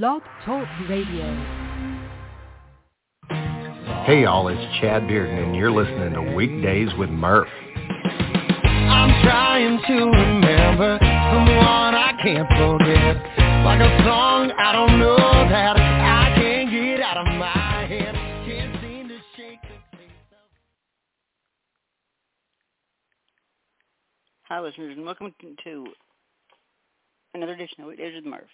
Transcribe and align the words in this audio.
Blog 0.00 0.22
Talk 0.46 0.66
Radio. 0.88 1.26
Hey 4.06 4.22
y'all, 4.22 4.48
it's 4.48 4.80
Chad 4.80 5.02
Bearden 5.02 5.44
and 5.44 5.54
you're 5.54 5.70
listening 5.70 6.14
to 6.14 6.34
Weekdays 6.34 6.88
with 6.96 7.10
Murph. 7.10 7.46
I'm 7.74 9.22
trying 9.22 9.82
to 9.86 9.94
remember 10.06 10.98
someone 10.98 11.94
I 11.94 12.18
can't 12.22 12.48
forget. 12.48 13.16
Like 13.66 13.82
a 13.82 14.02
song 14.02 14.52
I 14.52 14.72
don't 14.72 14.98
know 14.98 15.16
that 15.50 15.76
I 15.76 16.32
can't 16.36 16.70
get 16.70 17.00
out 17.00 17.18
of 17.18 17.26
my 17.26 17.84
head. 17.86 18.14
Can't 18.46 18.74
seem 18.80 19.08
to 19.08 19.18
shake 19.36 19.60
the 19.60 19.98
taste 19.98 20.32
of... 20.32 20.48
Hi, 24.44 24.58
listeners, 24.58 24.96
and 24.96 25.04
welcome 25.04 25.34
to 25.64 25.86
another 27.34 27.52
edition 27.52 27.82
of 27.82 27.88
Weekdays 27.88 28.14
with 28.14 28.24
Murph. 28.24 28.48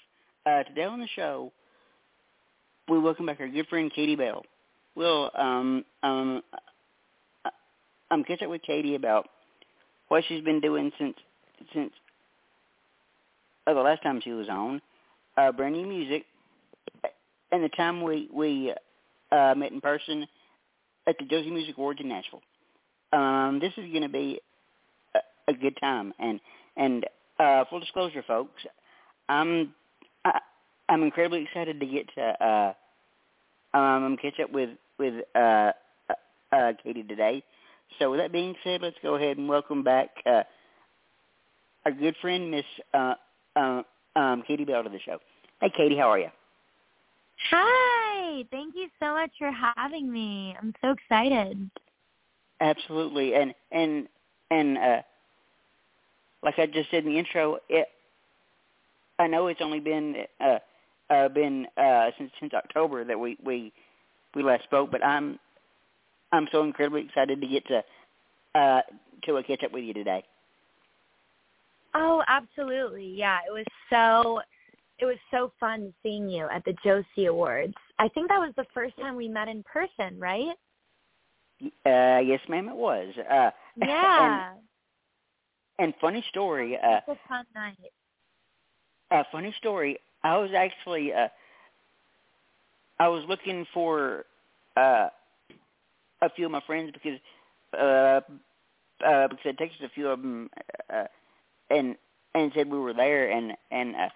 Uh, 0.47 0.63
today 0.65 0.85
on 0.85 1.01
the 1.01 1.09
show, 1.15 1.53
we 2.89 2.99
welcome 2.99 3.27
back 3.27 3.41
our 3.41 3.49
good 3.49 3.67
friend 3.69 3.93
Katie 3.95 4.17
Belle. 4.17 4.45
We'll 4.95 5.31
um, 5.37 5.85
um, 6.03 6.43
uh, 7.45 7.51
um, 8.11 8.25
catch 8.25 8.43
up 8.43 8.49
with 8.49 8.63
Katie 8.63 8.95
about 8.95 9.29
what 10.09 10.25
she's 10.27 10.43
been 10.43 10.61
doing 10.61 10.91
since 10.99 11.17
since 11.75 11.93
uh, 13.67 13.75
the 13.75 13.81
last 13.81 14.03
time 14.03 14.21
she 14.23 14.33
was 14.33 14.49
on, 14.49 14.81
uh, 15.37 15.53
brand 15.53 15.75
new 15.75 15.87
music, 15.87 16.25
and 17.53 17.63
the 17.63 17.69
time 17.71 18.03
we 18.03 18.29
we 18.33 18.73
uh, 19.31 19.55
met 19.57 19.73
in 19.73 19.81
person 19.81 20.27
at 21.07 21.17
the 21.19 21.27
Josie 21.27 21.51
Music 21.51 21.77
Awards 21.77 22.01
in 22.01 22.09
Nashville. 22.09 22.43
Um, 23.13 23.59
this 23.61 23.73
is 23.77 23.91
going 23.91 24.03
to 24.03 24.09
be 24.09 24.41
a, 25.15 25.21
a 25.49 25.53
good 25.53 25.77
time, 25.81 26.15
and 26.19 26.41
and 26.77 27.07
uh, 27.39 27.65
full 27.69 27.81
disclosure, 27.81 28.25
folks, 28.27 28.63
I'm 29.29 29.75
I'm 30.89 31.03
incredibly 31.03 31.43
excited 31.43 31.81
to 31.81 31.87
get 31.87 32.09
to 32.15 32.45
uh, 32.45 33.77
um 33.77 34.17
catch 34.21 34.41
up 34.41 34.51
with 34.53 34.71
with 34.99 35.15
uh, 35.35 35.39
uh, 35.39 35.73
uh, 36.53 36.73
Katie 36.83 37.03
today. 37.03 37.43
So 37.99 38.11
with 38.11 38.21
that 38.21 38.33
being 38.33 38.55
said, 38.65 38.83
let's 38.83 38.97
go 39.03 39.15
ahead 39.15 39.39
and 39.39 39.49
welcome 39.49 39.83
back 39.83 40.11
uh, 40.27 40.43
our 41.85 41.93
good 41.93 42.17
friend 42.21 42.51
Miss 42.51 42.65
uh, 42.95 43.15
uh, 43.57 43.83
um, 44.17 44.43
Katie 44.47 44.65
Belle 44.65 44.83
to 44.83 44.91
the 44.91 45.01
show. 45.01 45.19
Hey, 45.61 45.73
Katie, 45.75 45.97
how 45.97 46.11
are 46.11 46.19
you? 46.19 46.29
Hi. 47.51 48.45
Thank 48.51 48.75
you 48.75 48.89
so 49.01 49.15
much 49.15 49.31
for 49.39 49.51
having 49.51 50.13
me. 50.13 50.55
I'm 50.61 50.75
so 50.83 50.91
excited. 50.91 51.71
Absolutely, 52.61 53.35
and 53.35 53.55
and 53.71 54.09
and 54.51 54.79
uh, 54.79 55.03
like 56.43 56.59
I 56.59 56.67
just 56.67 56.91
said 56.91 57.05
in 57.05 57.13
the 57.13 57.19
intro, 57.19 57.59
it, 57.69 57.89
I 59.19 59.27
know 59.27 59.47
it's 59.47 59.61
only 59.63 59.81
been 59.81 60.25
uh, 60.41 60.59
uh, 61.11 61.29
been 61.29 61.67
uh, 61.77 62.11
since 62.19 62.31
since 62.41 62.55
October 62.55 63.05
that 63.05 63.19
we 63.19 63.37
we 63.45 63.73
we 64.35 64.43
last 64.43 64.65
spoke, 64.65 64.91
but 64.91 65.05
I'm 65.05 65.39
I'm 66.33 66.49
so 66.53 66.63
incredibly 66.63 67.03
excited 67.03 67.41
to 67.41 67.47
get 67.47 67.67
to 67.67 67.85
uh, 68.55 68.83
to 69.25 69.37
uh, 69.37 69.43
catch 69.43 69.63
up 69.65 69.73
with 69.73 69.85
you 69.85 69.95
today. 69.95 70.25
Oh, 71.95 72.23
absolutely. 72.29 73.07
Yeah, 73.07 73.39
it 73.47 73.53
was 73.53 73.65
so 73.91 74.41
it 74.99 75.05
was 75.05 75.17
so 75.31 75.53
fun 75.59 75.93
seeing 76.03 76.29
you 76.29 76.49
at 76.49 76.65
the 76.65 76.75
Josie 76.85 77.27
Awards. 77.27 77.75
I 77.99 78.09
think 78.09 78.29
that 78.29 78.39
was 78.39 78.53
the 78.57 78.67
first 78.75 78.97
time 78.99 79.17
we 79.17 79.29
met 79.29 79.49
in 79.49 79.63
person, 79.63 80.19
right? 80.19 80.55
Uh, 81.87 82.21
yes, 82.25 82.41
ma'am, 82.49 82.69
it 82.69 82.77
was. 82.77 83.15
Uh, 83.31 83.51
Yeah. 83.77 84.51
And, 84.51 84.61
and 85.79 85.95
funny 86.01 86.25
story. 86.31 86.77
Uh, 86.77 87.01
a 87.07 87.17
fun 87.29 87.45
night. 87.55 87.79
uh, 89.13 89.23
funny 89.31 89.55
story. 89.59 89.99
I 90.25 90.37
was 90.37 90.51
actually 90.57 91.13
uh, 91.13 91.29
I 92.99 93.09
was 93.09 93.25
looking 93.29 93.67
for 93.73 94.25
uh, 94.77 95.09
a 96.23 96.31
few 96.35 96.47
of 96.47 96.53
my 96.53 96.63
friends 96.67 96.93
because 96.93 97.19
uh, 97.79 98.21
uh, 99.07 99.29
because 99.29 99.45
I 99.47 99.53
texted 99.53 99.85
a 99.85 99.91
few 99.95 100.09
of 100.09 100.21
them 100.21 100.51
uh, 100.93 101.05
and 101.71 101.97
and 102.35 102.53
said 102.55 102.71
we 102.71 102.79
were 102.79 102.95
there 102.95 103.31
and 103.31 103.53
and 103.71 103.95
uh, 103.95 104.09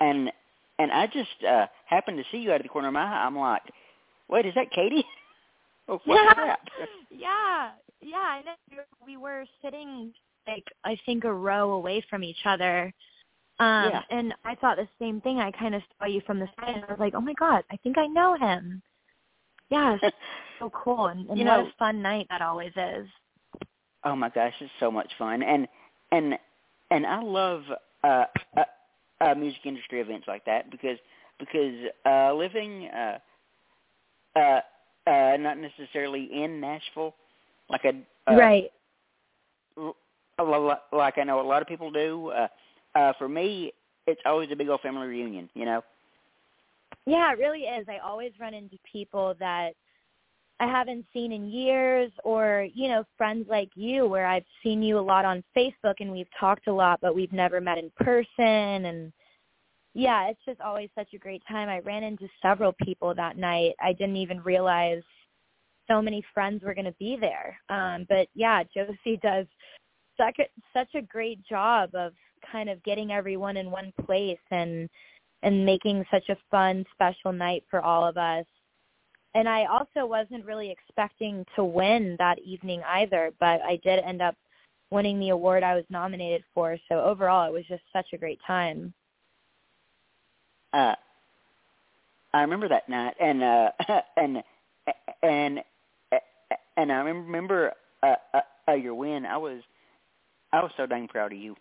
and 0.00 0.32
and 0.78 0.92
I 0.92 1.06
just 1.06 1.44
uh, 1.48 1.66
happened 1.86 2.18
to 2.18 2.24
see 2.30 2.38
you 2.42 2.52
out 2.52 2.56
of 2.56 2.62
the 2.62 2.68
corner 2.68 2.88
of 2.88 2.94
my 2.94 3.02
eye. 3.02 3.24
I'm 3.24 3.38
like, 3.38 3.62
wait, 4.28 4.46
is 4.46 4.54
that 4.54 4.70
Katie? 4.70 5.04
Oh, 5.88 6.00
what's 6.04 6.20
yeah. 6.20 6.34
that? 6.34 6.58
Yeah. 7.10 7.70
Yeah, 8.00 8.16
I 8.16 8.42
know 8.44 8.82
we 9.06 9.16
were 9.16 9.44
sitting 9.62 10.12
like 10.48 10.64
I 10.84 10.98
think 11.06 11.22
a 11.22 11.32
row 11.32 11.72
away 11.72 12.04
from 12.10 12.24
each 12.24 12.44
other. 12.44 12.92
Um 13.58 13.90
Yeah. 13.90 14.02
and 14.10 14.34
I 14.44 14.54
thought 14.56 14.76
the 14.76 14.88
same 14.98 15.20
thing. 15.20 15.38
I 15.40 15.50
kind 15.52 15.74
of 15.74 15.82
saw 15.98 16.06
you 16.06 16.20
from 16.26 16.38
the 16.38 16.48
side 16.58 16.74
and 16.76 16.84
I 16.84 16.88
was 16.90 17.00
like, 17.00 17.14
"Oh 17.14 17.20
my 17.20 17.34
god, 17.34 17.64
I 17.70 17.76
think 17.78 17.96
I 17.98 18.06
know 18.06 18.34
him." 18.36 18.82
Yeah, 19.70 19.96
it's 20.00 20.16
so 20.58 20.70
cool 20.70 21.06
and, 21.06 21.28
and 21.28 21.38
You 21.38 21.44
what 21.44 21.56
know- 21.56 21.66
a 21.66 21.72
fun 21.78 22.02
night 22.02 22.26
that 22.30 22.42
always 22.42 22.72
is. 22.76 23.08
Oh 24.04 24.14
my 24.14 24.28
gosh, 24.28 24.54
it's 24.60 24.70
so 24.78 24.90
much 24.90 25.10
fun, 25.18 25.42
and 25.42 25.66
and 26.12 26.38
and 26.90 27.06
I 27.06 27.20
love 27.22 27.62
uh, 28.04 28.24
uh, 28.56 28.64
uh 29.20 29.34
music 29.34 29.60
industry 29.64 30.00
events 30.00 30.28
like 30.28 30.44
that 30.44 30.70
because 30.70 30.98
because 31.40 31.74
uh 32.04 32.32
living 32.34 32.86
uh 32.88 33.18
uh 34.36 34.60
uh 35.08 35.36
not 35.38 35.58
necessarily 35.58 36.28
in 36.32 36.60
Nashville 36.60 37.14
like 37.68 37.84
I 37.84 38.06
uh, 38.30 38.36
right. 38.36 38.70
a 40.38 40.42
lo- 40.44 40.76
like 40.92 41.18
I 41.18 41.24
know 41.24 41.40
a 41.40 41.42
lot 41.46 41.62
of 41.62 41.68
people 41.68 41.90
do. 41.90 42.28
Uh, 42.28 42.48
uh 42.96 43.12
for 43.18 43.28
me, 43.28 43.72
it's 44.06 44.20
always 44.24 44.48
a 44.52 44.56
big 44.56 44.68
old 44.68 44.80
family 44.80 45.06
reunion. 45.06 45.48
You 45.54 45.64
know. 45.64 45.82
Yeah, 47.06 47.32
it 47.32 47.38
really 47.38 47.62
is. 47.62 47.86
I 47.88 47.98
always 47.98 48.32
run 48.40 48.54
into 48.54 48.76
people 48.90 49.34
that 49.38 49.74
I 50.58 50.66
haven't 50.66 51.04
seen 51.12 51.32
in 51.32 51.48
years 51.50 52.10
or, 52.24 52.66
you 52.74 52.88
know, 52.88 53.04
friends 53.18 53.46
like 53.48 53.68
you 53.74 54.06
where 54.06 54.26
I've 54.26 54.44
seen 54.62 54.82
you 54.82 54.98
a 54.98 55.00
lot 55.00 55.24
on 55.24 55.44
Facebook 55.56 55.96
and 56.00 56.10
we've 56.10 56.30
talked 56.38 56.66
a 56.66 56.72
lot 56.72 56.98
but 57.02 57.14
we've 57.14 57.32
never 57.32 57.60
met 57.60 57.78
in 57.78 57.90
person 57.96 58.86
and 58.86 59.12
yeah, 59.94 60.28
it's 60.28 60.40
just 60.46 60.60
always 60.60 60.90
such 60.94 61.14
a 61.14 61.18
great 61.18 61.42
time. 61.48 61.68
I 61.68 61.78
ran 61.80 62.02
into 62.02 62.28
several 62.42 62.74
people 62.84 63.14
that 63.14 63.38
night. 63.38 63.74
I 63.80 63.92
didn't 63.92 64.16
even 64.16 64.42
realize 64.42 65.02
so 65.88 66.02
many 66.02 66.24
friends 66.34 66.62
were 66.62 66.74
going 66.74 66.86
to 66.86 66.96
be 66.98 67.18
there. 67.20 67.58
Um 67.68 68.06
but 68.08 68.28
yeah, 68.34 68.62
Josie 68.74 69.20
does 69.22 69.46
such 70.18 70.38
a, 70.38 70.44
such 70.72 70.94
a 70.94 71.02
great 71.02 71.44
job 71.46 71.90
of 71.94 72.12
kind 72.50 72.68
of 72.68 72.82
getting 72.84 73.12
everyone 73.12 73.56
in 73.56 73.70
one 73.70 73.92
place 74.04 74.38
and 74.50 74.88
and 75.42 75.64
making 75.64 76.04
such 76.10 76.28
a 76.28 76.36
fun, 76.50 76.84
special 76.92 77.32
night 77.32 77.62
for 77.70 77.80
all 77.80 78.04
of 78.04 78.16
us. 78.16 78.46
And 79.34 79.48
I 79.48 79.66
also 79.66 80.06
wasn't 80.06 80.46
really 80.46 80.70
expecting 80.70 81.44
to 81.54 81.64
win 81.64 82.16
that 82.18 82.38
evening 82.38 82.80
either, 82.88 83.32
but 83.38 83.60
I 83.62 83.78
did 83.84 84.02
end 84.02 84.22
up 84.22 84.34
winning 84.90 85.20
the 85.20 85.28
award 85.28 85.62
I 85.62 85.74
was 85.74 85.84
nominated 85.90 86.42
for. 86.54 86.78
So 86.88 87.00
overall, 87.00 87.46
it 87.46 87.52
was 87.52 87.64
just 87.68 87.82
such 87.92 88.06
a 88.12 88.18
great 88.18 88.40
time. 88.46 88.94
uh 90.72 90.94
I 92.32 92.40
remember 92.42 92.68
that 92.68 92.88
night 92.88 93.14
and 93.20 93.42
uh 93.42 93.70
and 94.16 94.42
and 95.22 95.60
and 96.76 96.92
I 96.92 96.96
remember 96.96 97.72
uh, 98.02 98.14
uh, 98.34 98.40
uh 98.68 98.72
your 98.72 98.94
win. 98.94 99.26
I 99.26 99.36
was 99.36 99.60
I 100.52 100.62
was 100.62 100.70
so 100.76 100.86
dang 100.86 101.08
proud 101.08 101.32
of 101.32 101.38
you. 101.38 101.56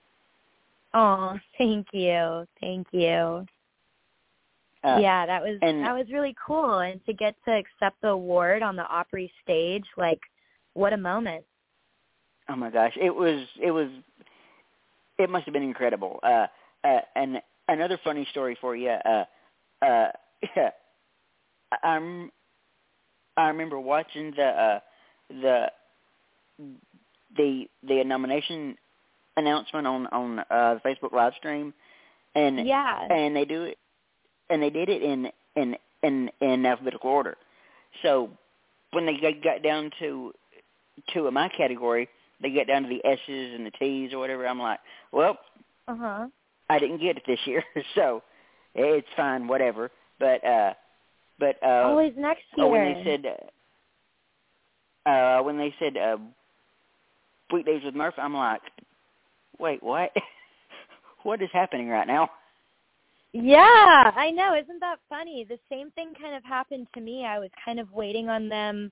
Oh, 0.98 1.38
thank 1.58 1.88
you, 1.92 2.48
thank 2.62 2.88
you. 2.92 3.46
Uh, 4.84 4.98
yeah, 5.02 5.26
that 5.26 5.42
was 5.42 5.58
and- 5.62 5.84
that 5.84 5.94
was 5.94 6.10
really 6.12 6.34
cool, 6.46 6.80
and 6.80 7.04
to 7.06 7.14
get 7.14 7.36
to 7.46 7.52
accept 7.52 8.00
the 8.02 8.10
award 8.10 8.64
on 8.64 8.76
the 8.76 8.88
Opry 8.88 9.32
stage, 9.44 9.86
like, 9.98 10.22
what 10.74 10.94
a 10.94 10.98
moment. 10.98 11.44
Oh 12.48 12.56
my 12.56 12.70
gosh, 12.70 12.94
it 12.96 13.14
was 13.14 13.46
it 13.62 13.72
was 13.72 13.90
it 15.18 15.30
must 15.30 15.46
have 15.46 15.54
been 15.54 15.64
incredible. 15.64 16.20
Uh 16.24 16.48
uh 16.84 17.00
and 17.16 17.42
another 17.68 18.00
funny 18.04 18.26
story 18.32 18.58
for 18.62 18.76
you. 18.76 18.90
Uh 18.90 19.26
uh 19.82 20.12
I'm 21.84 22.32
I 23.36 23.48
remember 23.48 23.80
watching 23.80 24.32
the 24.38 24.46
uh 24.46 24.80
the 25.30 25.72
the 27.36 27.68
the 27.88 28.04
nomination 28.04 28.78
announcement 29.38 29.86
on 29.88 30.08
on 30.08 30.40
uh 30.40 30.76
the 30.76 30.82
Facebook 30.86 31.12
live 31.14 31.34
stream 31.38 31.74
and 32.36 32.66
Yeah. 32.66 33.08
and 33.10 33.36
they 33.36 33.46
do 33.46 33.64
it 33.64 33.78
and 34.50 34.62
they 34.62 34.70
did 34.70 34.90
it 34.90 35.02
in 35.02 35.30
in 35.56 35.76
in 36.04 36.30
in 36.42 36.66
alphabetical 36.66 37.10
order. 37.10 37.36
So 38.04 38.30
when 38.92 39.06
they 39.06 39.18
got, 39.18 39.42
got 39.44 39.64
down 39.64 39.92
to 40.00 40.32
to 41.14 41.30
my 41.32 41.50
category, 41.50 42.08
they 42.42 42.50
get 42.52 42.68
down 42.68 42.84
to 42.84 42.90
the 42.90 43.06
S's 43.06 43.54
and 43.56 43.66
the 43.66 43.72
T's 43.72 44.14
or 44.14 44.20
whatever. 44.20 44.48
I'm 44.48 44.60
like, 44.60 44.80
well, 45.12 45.38
Uh 45.88 45.96
huh. 45.96 46.28
I 46.70 46.80
didn't 46.80 47.00
get 47.02 47.18
it 47.18 47.24
this 47.28 47.40
year, 47.46 47.64
so 47.96 48.24
it's 48.74 49.08
fine, 49.16 49.48
whatever. 49.48 49.92
But 50.20 50.44
uh, 50.46 50.74
but 51.40 51.56
uh, 51.64 51.88
Always 51.90 52.14
next 52.18 52.44
year. 52.56 52.68
when 52.68 52.94
they 52.94 53.04
said 53.04 53.26
uh, 55.06 55.42
when 55.44 55.58
they 55.58 55.74
said 55.80 55.98
uh, 55.98 56.18
weekdays 57.52 57.84
with 57.84 57.96
Murph, 57.96 58.16
I'm 58.18 58.34
like, 58.36 58.62
wait, 59.60 59.82
what? 59.84 60.12
what 61.24 61.42
is 61.42 61.50
happening 61.54 61.90
right 61.90 62.08
now? 62.08 62.30
Yeah, 63.34 64.12
I 64.16 64.32
know. 64.32 64.56
Isn't 64.56 64.80
that 64.80 65.00
funny? 65.10 65.46
The 65.48 65.60
same 65.70 65.92
thing 65.92 66.14
kind 66.20 66.36
of 66.36 66.44
happened 66.46 66.88
to 66.94 67.02
me. 67.02 67.26
I 67.26 67.38
was 67.40 67.50
kind 67.64 67.80
of 67.80 67.92
waiting 67.92 68.30
on 68.30 68.48
them 68.48 68.92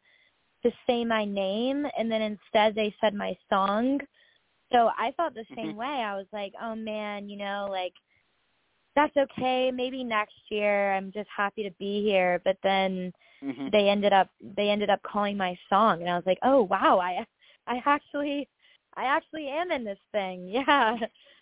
to 0.63 0.71
say 0.85 1.05
my 1.05 1.23
name, 1.25 1.85
and 1.97 2.11
then 2.11 2.21
instead 2.21 2.75
they 2.75 2.93
said 2.99 3.13
my 3.13 3.37
song. 3.49 3.99
So 4.71 4.89
I 4.97 5.11
felt 5.15 5.33
the 5.33 5.45
same 5.55 5.73
Mhm. 5.73 5.75
way. 5.75 5.85
I 5.85 6.15
was 6.15 6.27
like, 6.33 6.53
oh 6.61 6.75
man, 6.75 7.29
you 7.29 7.37
know, 7.37 7.67
like 7.69 7.93
that's 8.95 9.15
okay. 9.15 9.71
Maybe 9.71 10.03
next 10.03 10.35
year. 10.49 10.93
I'm 10.93 11.11
just 11.11 11.29
happy 11.35 11.63
to 11.63 11.71
be 11.79 12.03
here. 12.03 12.41
But 12.43 12.57
then 12.63 13.13
Mhm. 13.41 13.71
they 13.71 13.89
ended 13.89 14.13
up 14.13 14.29
they 14.41 14.69
ended 14.69 14.89
up 14.89 15.01
calling 15.03 15.37
my 15.37 15.57
song, 15.69 16.01
and 16.01 16.09
I 16.09 16.15
was 16.15 16.25
like, 16.25 16.39
oh 16.43 16.63
wow, 16.63 16.99
I 16.99 17.25
I 17.67 17.81
actually 17.85 18.49
I 18.95 19.05
actually 19.05 19.47
am 19.47 19.71
in 19.71 19.83
this 19.83 19.99
thing. 20.11 20.47
Yeah, 20.67 20.97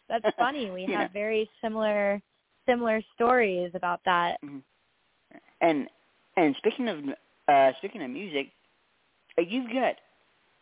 that's 0.10 0.26
funny. 0.38 0.70
We 0.72 0.84
have 0.86 1.12
very 1.12 1.50
similar 1.62 2.22
similar 2.68 3.02
stories 3.16 3.72
about 3.74 4.02
that. 4.06 4.38
Mhm. 4.44 4.62
And 5.62 5.88
and 6.38 6.56
speaking 6.58 6.88
of 6.88 7.00
uh 7.48 7.72
speaking 7.78 8.04
of 8.04 8.10
music, 8.10 8.52
uh, 9.38 9.42
you've 9.42 9.72
got 9.72 9.96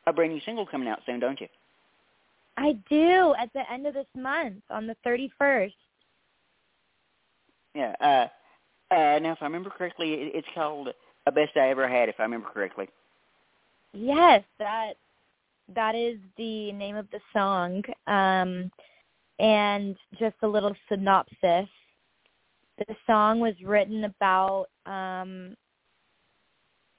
a 0.08 0.14
brand 0.14 0.34
new 0.34 0.42
single 0.42 0.66
coming 0.66 0.88
out 0.88 1.00
soon, 1.06 1.20
don't 1.20 1.40
you? 1.40 1.48
I 2.58 2.74
do 2.90 3.34
at 3.40 3.52
the 3.54 3.64
end 3.72 3.88
of 3.88 3.94
this 3.94 4.08
month 4.16 4.64
on 4.70 4.86
the 4.86 4.96
31st. 5.06 5.74
Yeah. 7.74 7.96
Uh, 8.02 8.28
uh, 8.94 9.20
now, 9.20 9.32
if 9.32 9.38
I 9.42 9.46
remember 9.46 9.70
correctly, 9.70 10.14
it, 10.14 10.32
it's 10.36 10.48
called 10.54 10.90
"A 11.26 11.32
Best 11.32 11.56
I 11.56 11.70
Ever 11.70 11.88
Had." 11.88 12.10
If 12.10 12.16
I 12.20 12.24
remember 12.24 12.50
correctly. 12.50 12.90
Yes, 13.94 14.44
that 14.60 14.94
that 15.76 15.96
is 15.96 16.18
the 16.38 16.72
name 16.72 16.96
of 16.96 17.08
the 17.12 17.20
song. 17.34 17.84
Um 18.08 18.72
and 19.40 19.96
just 20.20 20.36
a 20.42 20.48
little 20.48 20.76
synopsis. 20.90 21.70
The 22.78 22.96
song 23.08 23.40
was 23.40 23.56
written 23.64 24.06
about 24.06 24.68
um 24.86 25.56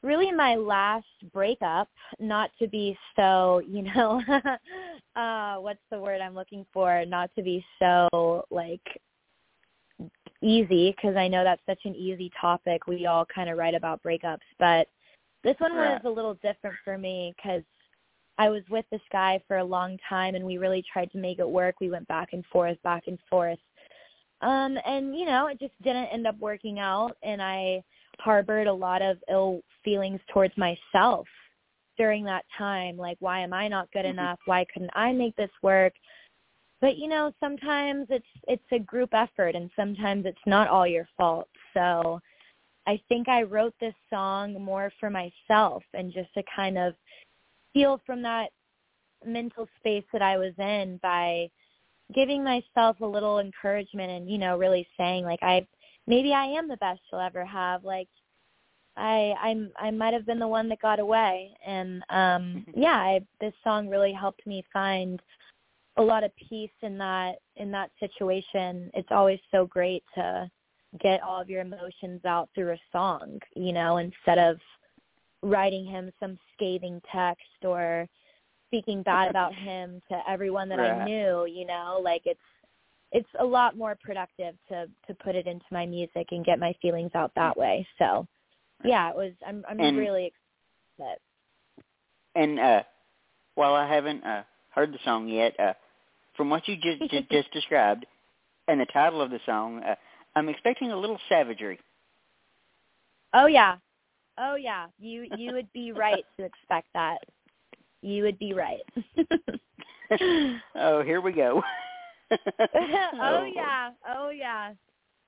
really 0.03 0.33
my 0.33 0.57
last 0.57 1.07
breakup, 1.33 1.89
not 2.19 2.51
to 2.59 2.67
be 2.67 2.97
so, 3.17 3.61
you 3.67 3.83
know, 3.83 4.23
uh 5.17 5.57
what's 5.57 5.81
the 5.91 5.99
word 5.99 6.21
I'm 6.21 6.35
looking 6.35 6.67
for, 6.73 7.05
not 7.05 7.31
to 7.37 7.43
be 7.43 7.65
so 7.79 8.45
like 8.51 8.81
easy 10.43 10.95
because 10.97 11.17
I 11.17 11.29
know 11.29 11.45
that's 11.45 11.61
such 11.67 11.85
an 11.85 11.95
easy 11.95 12.31
topic. 12.41 12.87
We 12.87 13.07
all 13.07 13.27
kind 13.27 13.51
of 13.51 13.59
write 13.59 13.75
about 13.75 14.03
breakups, 14.03 14.39
but 14.59 14.89
this 15.43 15.57
one 15.59 15.75
was 15.75 16.01
a 16.05 16.11
little 16.11 16.35
different 16.35 16.77
for 16.85 16.99
me 16.99 17.35
because 17.37 17.63
I 18.41 18.49
was 18.49 18.63
with 18.71 18.87
this 18.91 19.03
guy 19.13 19.39
for 19.47 19.59
a 19.59 19.65
long 19.65 19.99
time 20.09 20.35
and 20.35 20.47
we 20.47 20.57
really 20.57 20.83
tried 20.91 21.13
to 21.13 21.19
make 21.19 21.41
it 21.41 21.49
work. 21.49 21.75
We 21.79 21.91
went 21.91 22.09
back 22.09 22.31
and 22.33 22.43
forth, 22.47 22.79
back 22.83 23.03
and 23.07 23.19
forth. 23.29 23.59
Um 24.41 24.79
and 24.87 25.15
you 25.15 25.27
know, 25.27 25.49
it 25.49 25.61
just 25.61 25.75
didn't 25.83 26.07
end 26.07 26.27
up 26.27 26.39
working 26.39 26.79
out 26.79 27.19
and 27.23 27.43
I 27.43 27.83
harbored 28.19 28.67
a 28.67 28.73
lot 28.73 29.03
of 29.03 29.19
ill 29.31 29.61
feelings 29.85 30.21
towards 30.33 30.55
myself 30.57 31.27
during 31.99 32.25
that 32.25 32.47
time 32.57 32.97
like 32.97 33.19
why 33.21 33.41
am 33.41 33.53
I 33.53 33.69
not 33.69 33.93
good 33.93 34.07
Mhm. 34.07 34.11
enough? 34.13 34.39
Why 34.47 34.65
couldn't 34.73 34.93
I 34.95 35.13
make 35.13 35.37
this 35.37 35.51
work? 35.63 35.93
But 36.81 36.97
you 36.97 37.09
know, 37.09 37.35
sometimes 37.41 38.07
it's 38.09 38.33
it's 38.49 38.73
a 38.73 38.79
group 38.79 39.13
effort 39.13 39.55
and 39.55 39.71
sometimes 39.77 40.25
it's 40.25 40.47
not 40.47 40.67
all 40.67 40.87
your 40.87 41.09
fault. 41.19 41.51
So 41.75 42.19
I 42.87 42.99
think 43.11 43.29
I 43.29 43.43
wrote 43.43 43.75
this 43.81 43.95
song 44.09 44.55
more 44.55 44.91
for 44.99 45.11
myself 45.11 45.83
and 45.93 46.11
just 46.11 46.33
to 46.33 46.43
kind 46.57 46.79
of 46.79 46.95
heal 47.73 48.01
from 48.05 48.23
that 48.23 48.51
mental 49.25 49.69
space 49.79 50.05
that 50.13 50.23
I 50.23 50.39
was 50.39 50.53
in 50.59 50.99
by 51.03 51.51
giving 52.15 52.43
myself 52.43 53.01
a 53.01 53.07
little 53.07 53.39
encouragement 53.39 54.11
and 54.11 54.29
you 54.29 54.39
know 54.39 54.59
really 54.59 54.87
saying 54.97 55.25
like 55.25 55.43
I 55.43 55.67
maybe 56.07 56.33
I 56.33 56.47
am 56.47 56.69
the 56.69 56.77
best 56.79 57.01
you'll 57.11 57.21
ever 57.21 57.45
have. 57.45 57.85
Like 57.85 58.09
I 58.97 59.35
I'm 59.41 59.71
I 59.79 59.91
might 59.91 60.15
have 60.15 60.27
been 60.27 60.39
the 60.39 60.49
one 60.49 60.69
that 60.69 60.81
got 60.81 60.99
away. 61.01 61.55
And 61.67 62.03
um 62.11 62.67
yeah 62.75 62.97
I 62.97 63.21
this 63.41 63.55
song 63.63 63.89
really 63.89 64.13
helped 64.13 64.47
me 64.47 64.65
find 64.73 65.21
a 65.97 66.03
lot 66.03 66.25
of 66.25 66.33
peace 66.37 66.71
in 66.83 66.97
that 66.99 67.37
in 67.57 67.71
that 67.73 67.91
situation. 68.01 68.91
It's 68.95 69.09
always 69.11 69.41
so 69.51 69.67
great 69.67 70.03
to 70.15 70.51
get 71.01 71.23
all 71.23 71.41
of 71.41 71.49
your 71.49 71.61
emotions 71.61 72.25
out 72.25 72.49
through 72.53 72.73
a 72.73 72.81
song 72.91 73.39
you 73.55 73.73
know 73.73 73.99
instead 73.99 74.39
of 74.39 74.59
writing 75.43 75.85
him 75.85 76.13
some 76.21 76.39
scathing 76.55 77.01
text 77.13 77.65
or 77.65 78.07
speaking 78.67 79.03
bad 79.03 79.31
about 79.31 79.55
him 79.69 80.01
to 80.11 80.21
everyone 80.29 80.69
that 80.69 80.81
I 80.81 81.05
knew, 81.05 81.47
you 81.47 81.67
know, 81.67 82.01
like 82.03 82.23
it's 82.25 82.41
it's 83.13 83.29
a 83.41 83.45
lot 83.45 83.77
more 83.77 83.97
productive 84.03 84.55
to 84.69 84.87
to 85.07 85.15
put 85.15 85.35
it 85.35 85.47
into 85.47 85.65
my 85.71 85.87
music 85.87 86.29
and 86.31 86.45
get 86.45 86.59
my 86.59 86.75
feelings 86.81 87.11
out 87.15 87.33
that 87.35 87.57
way. 87.57 87.87
So, 87.99 88.27
yeah, 88.85 89.11
it 89.11 89.17
was 89.17 89.33
I'm 89.47 89.65
I'm 89.69 89.81
And- 89.81 89.97
really 89.97 90.33
excited. 90.99 91.19
And 92.37 92.61
uh, 92.61 92.83
while 93.57 93.75
I 93.75 93.93
haven't 93.93 94.23
uh, 94.25 94.45
heard 94.71 94.93
the 94.93 95.01
song 95.05 95.27
yet, 95.27 95.59
uh, 95.59 95.73
from 96.37 96.49
what 96.49 96.69
you 96.69 96.77
just 96.77 97.11
just, 97.11 97.29
just 97.33 97.53
described 97.53 98.07
and 98.69 98.81
the 98.81 98.87
title 98.87 99.21
of 99.21 99.31
the 99.31 99.41
song, 99.45 99.83
uh, 99.83 99.97
I'm 100.37 100.49
expecting 100.49 100.93
a 100.93 100.97
little 100.97 101.19
savagery. 101.29 101.81
Oh 103.35 103.47
yeah. 103.47 103.77
Oh 104.41 104.55
yeah. 104.55 104.87
You 104.99 105.27
you 105.37 105.53
would 105.53 105.71
be 105.73 105.93
right 105.93 106.25
to 106.39 106.45
expect 106.45 106.89
that. 106.95 107.19
You 108.03 108.23
would 108.25 108.39
be 108.39 108.55
right. 108.55 108.81
oh, 110.75 111.03
here 111.03 111.21
we 111.21 111.33
go. 111.33 111.63
oh 112.33 113.51
yeah. 113.55 113.91
Oh 114.09 114.31
yeah. 114.31 114.73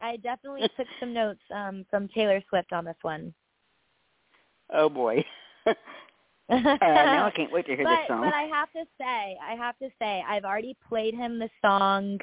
I 0.00 0.17
definitely 0.17 0.69
took 0.76 0.87
some 0.99 1.12
notes 1.12 1.43
um 1.55 1.85
from 1.91 2.09
Taylor 2.09 2.43
Swift 2.49 2.73
on 2.73 2.85
this 2.85 2.97
one. 3.03 3.35
Oh 4.73 4.88
boy. 4.88 5.25
uh, 5.67 5.75
now 6.49 7.26
I 7.26 7.32
can't 7.35 7.53
wait 7.53 7.67
to 7.67 7.76
hear 7.76 7.85
but, 7.85 7.91
this 7.91 8.09
song. 8.09 8.23
But 8.23 8.35
I 8.35 8.44
have 8.44 8.73
to 8.73 8.85
say, 8.99 9.37
I 9.47 9.55
have 9.55 9.79
to 9.79 9.88
say, 9.99 10.25
I've 10.26 10.44
already 10.44 10.76
played 10.88 11.14
him 11.14 11.38
the 11.38 11.50
song. 11.61 12.19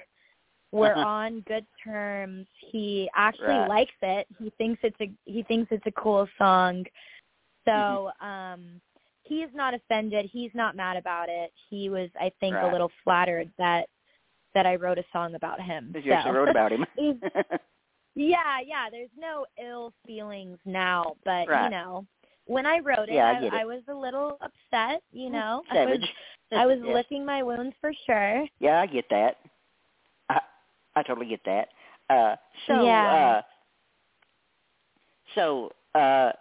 We're 0.71 0.91
Uh-huh. 0.91 1.05
on 1.07 1.39
good 1.41 1.65
terms. 1.83 2.47
He 2.59 3.09
actually 3.15 3.47
Right. 3.59 3.67
likes 3.67 3.95
it. 4.01 4.27
He 4.39 4.51
thinks 4.51 4.83
it's 4.83 4.99
a 5.01 5.11
he 5.25 5.43
thinks 5.43 5.71
it's 5.71 5.85
a 5.87 5.91
cool 5.93 6.27
song. 6.37 6.85
So, 7.65 8.11
Mm-hmm. 8.21 8.25
um 8.25 8.81
he's 9.23 9.53
not 9.53 9.73
offended. 9.75 10.25
He's 10.25 10.53
not 10.55 10.75
mad 10.75 10.97
about 10.97 11.29
it. 11.29 11.51
He 11.69 11.89
was 11.89 12.09
I 12.19 12.29
think 12.39 12.55
Right. 12.55 12.63
a 12.63 12.67
little 12.71 12.91
flattered 13.03 13.51
that 13.57 13.89
that 14.53 14.65
I 14.65 14.75
wrote 14.75 14.97
a 14.97 15.05
song 15.11 15.35
about 15.35 15.61
him. 15.61 15.93
You 16.03 16.11
actually 16.13 16.31
wrote 16.31 16.49
about 16.49 16.71
him. 16.71 16.85
Yeah, 18.15 18.59
yeah. 18.65 18.89
There's 18.89 19.09
no 19.17 19.45
ill 19.57 19.93
feelings 20.05 20.57
now, 20.65 21.15
but 21.23 21.47
you 21.47 21.69
know, 21.69 22.05
when 22.45 22.65
I 22.65 22.79
wrote 22.79 23.07
it, 23.07 23.13
Yeah, 23.13 23.27
I 23.27 23.33
I, 23.33 23.45
it. 23.45 23.53
I 23.53 23.65
was 23.65 23.81
a 23.87 23.93
little 23.93 24.37
upset. 24.41 25.01
You 25.11 25.29
know, 25.29 25.63
I 25.71 25.85
was 25.85 25.99
I 26.51 26.65
was 26.65 26.79
Yeah. 26.83 26.93
licking 26.93 27.25
my 27.25 27.43
wounds 27.43 27.75
for 27.79 27.93
sure. 28.05 28.45
Yeah, 28.59 28.81
I 28.81 28.87
get 28.87 29.07
that. 29.09 29.37
I 30.95 31.03
totally 31.03 31.27
get 31.27 31.41
that. 31.45 31.69
Uh 32.09 32.35
so 32.67 32.85
Yeah. 32.85 33.05
uh 33.05 33.41
so 35.35 35.71
uh 35.95 36.31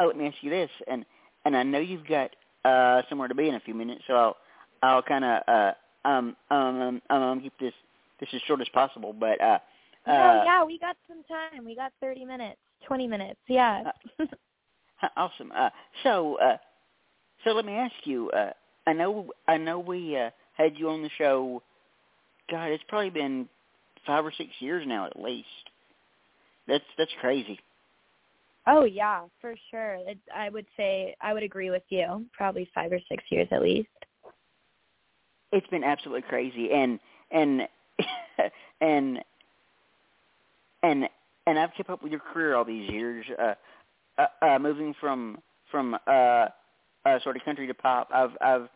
oh 0.00 0.06
let 0.06 0.16
me 0.16 0.26
ask 0.26 0.36
you 0.42 0.50
this 0.50 0.70
and 0.86 1.04
and 1.44 1.56
I 1.56 1.62
know 1.62 1.78
you've 1.78 2.06
got 2.06 2.30
uh 2.64 3.02
somewhere 3.08 3.28
to 3.28 3.34
be 3.34 3.48
in 3.48 3.54
a 3.54 3.60
few 3.60 3.74
minutes, 3.74 4.02
so 4.06 4.14
I'll 4.14 4.36
I'll 4.82 5.02
kinda 5.02 5.42
uh 5.48 6.08
um 6.08 6.36
um 6.50 7.00
um, 7.10 7.22
um 7.22 7.40
keep 7.40 7.58
this 7.58 7.74
this 8.20 8.28
as 8.34 8.40
short 8.42 8.60
as 8.60 8.68
possible, 8.70 9.12
but 9.12 9.40
uh 9.40 9.58
no, 10.06 10.12
uh 10.14 10.42
yeah, 10.44 10.64
we 10.64 10.78
got 10.78 10.96
some 11.08 11.22
time. 11.24 11.64
We 11.64 11.74
got 11.74 11.92
30 12.00 12.24
minutes, 12.24 12.58
20 12.86 13.06
minutes. 13.06 13.40
Yeah. 13.48 13.90
awesome. 15.16 15.52
Uh 15.54 15.70
so 16.02 16.36
uh 16.36 16.56
so 17.44 17.50
let 17.50 17.64
me 17.64 17.72
ask 17.74 17.94
you, 18.04 18.30
uh 18.30 18.50
I 18.86 18.92
know 18.92 19.30
I 19.48 19.56
know 19.56 19.78
we 19.78 20.16
uh 20.16 20.30
had 20.54 20.76
you 20.78 20.88
on 20.90 21.02
the 21.02 21.10
show 21.18 21.62
God, 22.50 22.66
it's 22.72 22.82
probably 22.88 23.10
been 23.10 23.48
five 24.06 24.24
or 24.24 24.32
six 24.36 24.50
years 24.60 24.84
now 24.86 25.06
at 25.06 25.20
least. 25.20 25.48
That's 26.66 26.84
that's 26.98 27.10
crazy. 27.20 27.58
oh 28.66 28.84
yeah, 28.84 29.22
for 29.40 29.54
sure. 29.70 29.96
It, 30.06 30.18
I 30.34 30.48
would 30.48 30.66
say 30.76 31.16
I 31.20 31.32
would 31.32 31.42
agree 31.42 31.70
with 31.70 31.82
you. 31.88 32.26
Probably 32.32 32.68
five 32.74 32.92
or 32.92 33.00
six 33.08 33.24
years 33.30 33.48
at 33.50 33.62
least. 33.62 33.88
It's 35.52 35.66
been 35.68 35.84
absolutely 35.84 36.22
crazy, 36.22 36.70
and 36.72 37.00
and 37.30 37.62
and 38.80 39.18
and 40.82 41.08
and 41.46 41.58
I've 41.58 41.74
kept 41.76 41.90
up 41.90 42.02
with 42.02 42.12
your 42.12 42.20
career 42.20 42.54
all 42.54 42.64
these 42.64 42.88
years, 42.90 43.26
uh, 43.38 43.54
uh, 44.18 44.26
uh 44.42 44.58
moving 44.58 44.94
from 45.00 45.38
from 45.70 45.94
uh, 46.06 46.46
uh 47.04 47.18
sort 47.22 47.36
of 47.36 47.44
country 47.44 47.66
to 47.66 47.74
pop. 47.74 48.08
I've 48.12 48.36
I've 48.40 48.68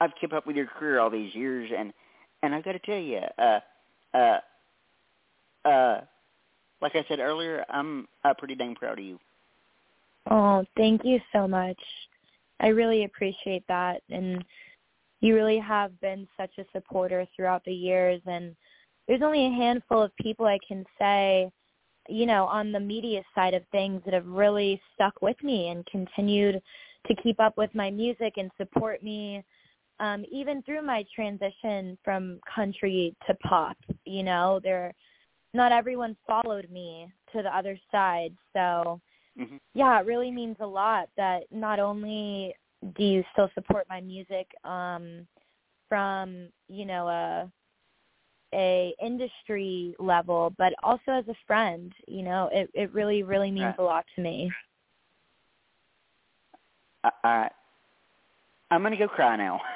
I've 0.00 0.10
kept 0.20 0.32
up 0.32 0.46
with 0.46 0.56
your 0.56 0.66
career 0.66 1.00
all 1.00 1.10
these 1.10 1.34
years, 1.34 1.70
and 1.76 1.92
and 2.42 2.54
I've 2.54 2.64
got 2.64 2.72
to 2.72 2.78
tell 2.78 2.98
you, 2.98 3.20
uh, 3.38 3.60
uh, 4.16 5.68
uh, 5.68 6.00
like 6.80 6.94
I 6.94 7.04
said 7.08 7.18
earlier, 7.18 7.64
I'm 7.68 8.08
uh, 8.24 8.34
pretty 8.34 8.54
dang 8.54 8.74
proud 8.74 8.98
of 8.98 9.04
you. 9.04 9.18
Oh, 10.30 10.64
thank 10.76 11.04
you 11.04 11.20
so 11.32 11.46
much. 11.46 11.78
I 12.60 12.68
really 12.68 13.04
appreciate 13.04 13.64
that 13.68 14.02
and 14.10 14.44
you 15.20 15.34
really 15.34 15.58
have 15.58 15.98
been 16.00 16.26
such 16.36 16.50
a 16.58 16.64
supporter 16.72 17.26
throughout 17.34 17.62
the 17.64 17.72
years 17.72 18.20
and 18.26 18.54
there's 19.06 19.22
only 19.22 19.46
a 19.46 19.50
handful 19.50 20.02
of 20.02 20.16
people 20.16 20.46
I 20.46 20.58
can 20.66 20.84
say, 20.98 21.50
you 22.08 22.26
know, 22.26 22.46
on 22.46 22.72
the 22.72 22.80
media 22.80 23.22
side 23.34 23.54
of 23.54 23.62
things 23.70 24.02
that 24.04 24.14
have 24.14 24.26
really 24.26 24.80
stuck 24.94 25.20
with 25.22 25.40
me 25.42 25.68
and 25.68 25.86
continued 25.86 26.60
to 27.06 27.14
keep 27.22 27.38
up 27.38 27.56
with 27.56 27.72
my 27.74 27.90
music 27.90 28.34
and 28.36 28.50
support 28.56 29.02
me 29.02 29.44
um 30.00 30.24
even 30.30 30.62
through 30.62 30.82
my 30.82 31.04
transition 31.14 31.96
from 32.04 32.38
country 32.52 33.14
to 33.26 33.34
pop 33.36 33.76
you 34.04 34.22
know 34.22 34.60
there 34.62 34.92
not 35.54 35.72
everyone 35.72 36.16
followed 36.26 36.70
me 36.70 37.10
to 37.32 37.42
the 37.42 37.56
other 37.56 37.78
side 37.90 38.34
so 38.52 39.00
mm-hmm. 39.38 39.56
yeah 39.74 39.98
it 40.00 40.06
really 40.06 40.30
means 40.30 40.56
a 40.60 40.66
lot 40.66 41.08
that 41.16 41.44
not 41.50 41.78
only 41.78 42.54
do 42.96 43.04
you 43.04 43.24
still 43.32 43.50
support 43.54 43.86
my 43.88 44.00
music 44.00 44.46
um 44.64 45.26
from 45.88 46.48
you 46.68 46.84
know 46.84 47.08
a 47.08 47.50
a 48.54 48.94
industry 49.02 49.94
level 49.98 50.52
but 50.56 50.72
also 50.82 51.10
as 51.10 51.26
a 51.28 51.34
friend 51.46 51.92
you 52.06 52.22
know 52.22 52.48
it 52.52 52.70
it 52.74 52.92
really 52.92 53.22
really 53.22 53.50
means 53.50 53.64
right. 53.66 53.78
a 53.78 53.82
lot 53.82 54.04
to 54.14 54.22
me 54.22 54.50
I, 57.02 57.10
I 57.24 57.48
I'm 58.70 58.82
gonna 58.82 58.96
go 58.96 59.08
cry 59.08 59.36
now. 59.36 59.60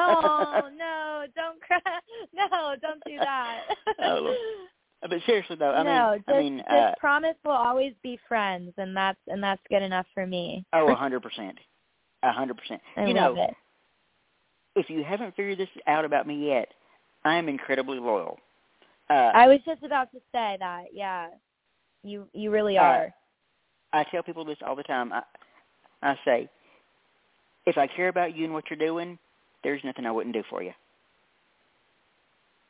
oh 0.00 0.68
no! 0.76 1.24
Don't 1.34 1.60
cry. 1.60 1.80
No, 2.34 2.74
don't 2.82 3.02
do 3.06 3.16
that. 3.18 3.60
oh, 4.02 4.34
but 5.02 5.18
seriously 5.26 5.56
though, 5.56 5.72
I 5.72 5.82
no, 5.82 6.10
mean, 6.12 6.18
just, 6.26 6.28
I 6.28 6.40
mean, 6.40 6.58
just 6.58 6.70
uh, 6.70 6.92
promise 6.98 7.34
we'll 7.44 7.54
always 7.54 7.92
be 8.02 8.18
friends, 8.28 8.72
and 8.78 8.96
that's 8.96 9.18
and 9.28 9.42
that's 9.42 9.60
good 9.68 9.82
enough 9.82 10.06
for 10.14 10.26
me. 10.26 10.64
oh, 10.72 10.88
a 10.92 10.94
hundred 10.94 11.20
percent, 11.20 11.58
a 12.22 12.32
hundred 12.32 12.56
percent. 12.58 12.80
I 12.96 13.06
You 13.06 13.14
love 13.14 13.36
know, 13.36 13.42
it. 13.44 13.54
if 14.76 14.90
you 14.90 15.04
haven't 15.04 15.34
figured 15.36 15.58
this 15.58 15.68
out 15.86 16.04
about 16.04 16.26
me 16.26 16.46
yet, 16.48 16.68
I 17.24 17.36
am 17.36 17.48
incredibly 17.48 17.98
loyal. 17.98 18.38
Uh, 19.10 19.30
I 19.34 19.46
was 19.48 19.60
just 19.66 19.82
about 19.82 20.10
to 20.12 20.18
say 20.32 20.56
that. 20.60 20.84
Yeah, 20.92 21.28
you 22.02 22.26
you 22.32 22.50
really 22.50 22.78
Uh, 22.78 22.82
are. 22.82 23.14
I 23.92 24.04
tell 24.10 24.22
people 24.24 24.44
this 24.44 24.58
all 24.66 24.74
the 24.74 24.82
time. 24.82 25.12
I, 25.12 25.22
I 26.02 26.18
say, 26.24 26.48
if 27.66 27.78
I 27.78 27.86
care 27.86 28.08
about 28.08 28.36
you 28.36 28.44
and 28.44 28.52
what 28.52 28.64
you're 28.68 28.78
doing, 28.78 29.18
there's 29.64 29.82
nothing 29.82 30.06
I 30.06 30.12
wouldn't 30.12 30.34
do 30.34 30.44
for 30.48 30.62
you. 30.62 30.72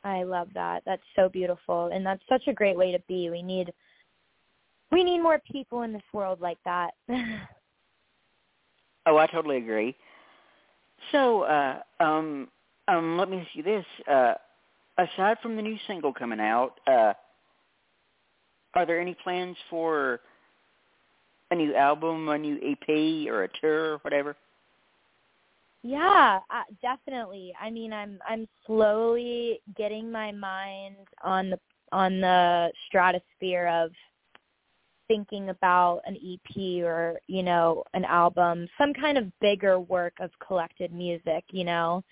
I 0.03 0.23
love 0.23 0.49
that. 0.53 0.83
That's 0.85 1.01
so 1.15 1.29
beautiful, 1.29 1.89
and 1.93 2.05
that's 2.05 2.21
such 2.29 2.47
a 2.47 2.53
great 2.53 2.77
way 2.77 2.91
to 2.91 2.99
be. 3.07 3.29
We 3.29 3.41
need 3.43 3.71
we 4.91 5.03
need 5.03 5.19
more 5.19 5.41
people 5.51 5.81
in 5.81 5.93
this 5.93 6.03
world 6.13 6.41
like 6.41 6.59
that. 6.65 6.93
Oh, 9.05 9.17
I 9.17 9.27
totally 9.27 9.57
agree. 9.57 9.95
So, 11.11 11.43
uh, 11.43 11.79
um, 11.99 12.47
um, 12.87 13.17
let 13.17 13.29
me 13.29 13.37
ask 13.37 13.49
you 13.53 13.63
this: 13.63 13.85
uh, 14.11 14.33
aside 14.97 15.37
from 15.41 15.55
the 15.55 15.61
new 15.61 15.77
single 15.87 16.13
coming 16.13 16.39
out, 16.39 16.79
uh, 16.87 17.13
are 18.73 18.85
there 18.85 18.99
any 18.99 19.15
plans 19.23 19.57
for 19.69 20.21
a 21.51 21.55
new 21.55 21.75
album, 21.75 22.29
a 22.29 22.37
new 22.37 22.57
EP, 22.63 23.31
or 23.31 23.43
a 23.43 23.49
tour, 23.61 23.93
or 23.93 23.97
whatever? 23.99 24.35
Yeah, 25.87 26.39
uh, 26.49 26.63
definitely. 26.81 27.53
I 27.61 27.69
mean, 27.69 27.93
I'm 27.93 28.17
I'm 28.27 28.47
slowly 28.65 29.61
getting 29.77 30.11
my 30.11 30.31
mind 30.31 30.95
on 31.23 31.51
the 31.51 31.59
on 31.91 32.19
the 32.19 32.71
stratosphere 32.87 33.67
of 33.67 33.91
thinking 35.07 35.49
about 35.49 36.01
an 36.07 36.17
EP 36.17 36.83
or, 36.83 37.19
you 37.27 37.43
know, 37.43 37.83
an 37.93 38.03
album, 38.03 38.67
some 38.79 38.95
kind 38.95 39.15
of 39.19 39.31
bigger 39.39 39.79
work 39.79 40.13
of 40.19 40.31
collected 40.45 40.91
music, 40.91 41.43
you 41.51 41.63
know. 41.63 42.03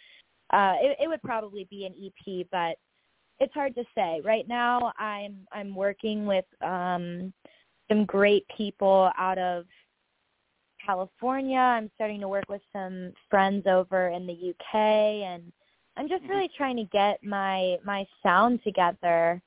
Uh 0.52 0.76
it 0.80 0.98
it 1.02 1.08
would 1.08 1.24
probably 1.24 1.66
be 1.72 1.86
an 1.88 1.96
EP, 2.00 2.46
but 2.52 2.78
it's 3.40 3.56
hard 3.56 3.74
to 3.74 3.84
say. 3.96 4.22
Right 4.24 4.48
now 4.48 4.94
I'm 5.00 5.48
I'm 5.52 5.74
working 5.74 6.28
with 6.28 6.46
um 6.62 7.34
some 7.90 8.06
great 8.06 8.46
people 8.56 9.10
out 9.18 9.40
of 9.40 9.66
California. 10.86 11.58
I'm 11.58 11.90
starting 11.96 12.20
to 12.22 12.28
work 12.28 12.46
with 12.50 12.62
some 12.74 13.14
friends 13.30 13.66
over 13.68 14.10
in 14.10 14.28
the 14.28 14.34
UK 14.34 15.24
and 15.24 15.52
I'm 15.96 16.08
just 16.10 16.24
Mhm. 16.24 16.30
really 16.30 16.50
trying 16.50 16.78
to 16.78 16.86
get 16.86 17.24
my 17.24 17.80
my 17.84 18.06
sound 18.24 18.64
together. 18.64 19.42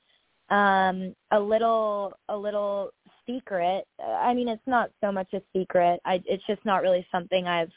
Um 0.49 1.15
a 1.31 1.39
little 1.39 2.13
a 2.29 2.37
little 2.37 2.91
secret. 3.25 3.85
I 3.99 4.33
mean 4.33 4.47
it's 4.47 4.65
not 4.67 4.91
so 5.01 5.11
much 5.11 5.33
a 5.33 5.41
secret. 5.53 5.99
I 6.05 6.21
it's 6.25 6.45
just 6.45 6.63
not 6.65 6.81
really 6.81 7.05
something 7.11 7.47
I've 7.47 7.73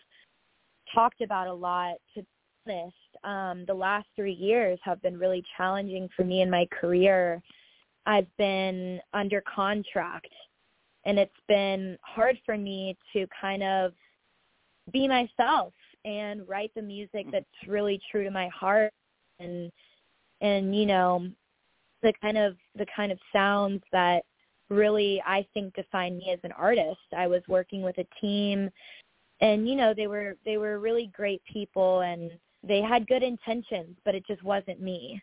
talked 0.94 1.20
about 1.20 1.48
a 1.48 1.52
lot 1.52 1.96
to 2.14 2.22
be 2.22 2.28
honest. 2.72 2.96
Um 3.24 3.64
the 3.66 3.74
last 3.74 4.08
3 4.16 4.32
years 4.32 4.78
have 4.82 5.02
been 5.02 5.18
really 5.18 5.42
challenging 5.56 6.08
for 6.10 6.24
me 6.24 6.42
in 6.42 6.50
my 6.50 6.66
career. 6.66 7.42
I've 8.06 8.34
been 8.36 9.00
under 9.12 9.40
contract 9.42 10.32
and 11.10 11.18
it's 11.18 11.32
been 11.48 11.98
hard 12.02 12.38
for 12.46 12.56
me 12.56 12.96
to 13.12 13.26
kind 13.40 13.64
of 13.64 13.92
be 14.92 15.08
myself 15.08 15.72
and 16.04 16.48
write 16.48 16.70
the 16.76 16.82
music 16.82 17.26
mm. 17.26 17.32
that's 17.32 17.46
really 17.66 18.00
true 18.10 18.22
to 18.22 18.30
my 18.30 18.48
heart 18.48 18.92
and 19.40 19.72
and 20.40 20.74
you 20.74 20.86
know 20.86 21.28
the 22.02 22.12
kind 22.22 22.38
of 22.38 22.54
the 22.76 22.86
kind 22.94 23.10
of 23.10 23.18
sounds 23.32 23.82
that 23.90 24.22
really 24.68 25.20
I 25.26 25.44
think 25.52 25.74
define 25.74 26.16
me 26.16 26.30
as 26.32 26.38
an 26.44 26.52
artist. 26.52 27.00
I 27.14 27.26
was 27.26 27.42
working 27.48 27.82
with 27.82 27.98
a 27.98 28.06
team 28.20 28.70
and 29.40 29.68
you 29.68 29.74
know 29.74 29.92
they 29.92 30.06
were 30.06 30.36
they 30.44 30.58
were 30.58 30.78
really 30.78 31.10
great 31.12 31.42
people 31.52 32.02
and 32.02 32.30
they 32.62 32.80
had 32.80 33.08
good 33.08 33.24
intentions 33.24 33.96
but 34.04 34.14
it 34.14 34.24
just 34.28 34.44
wasn't 34.44 34.80
me. 34.80 35.20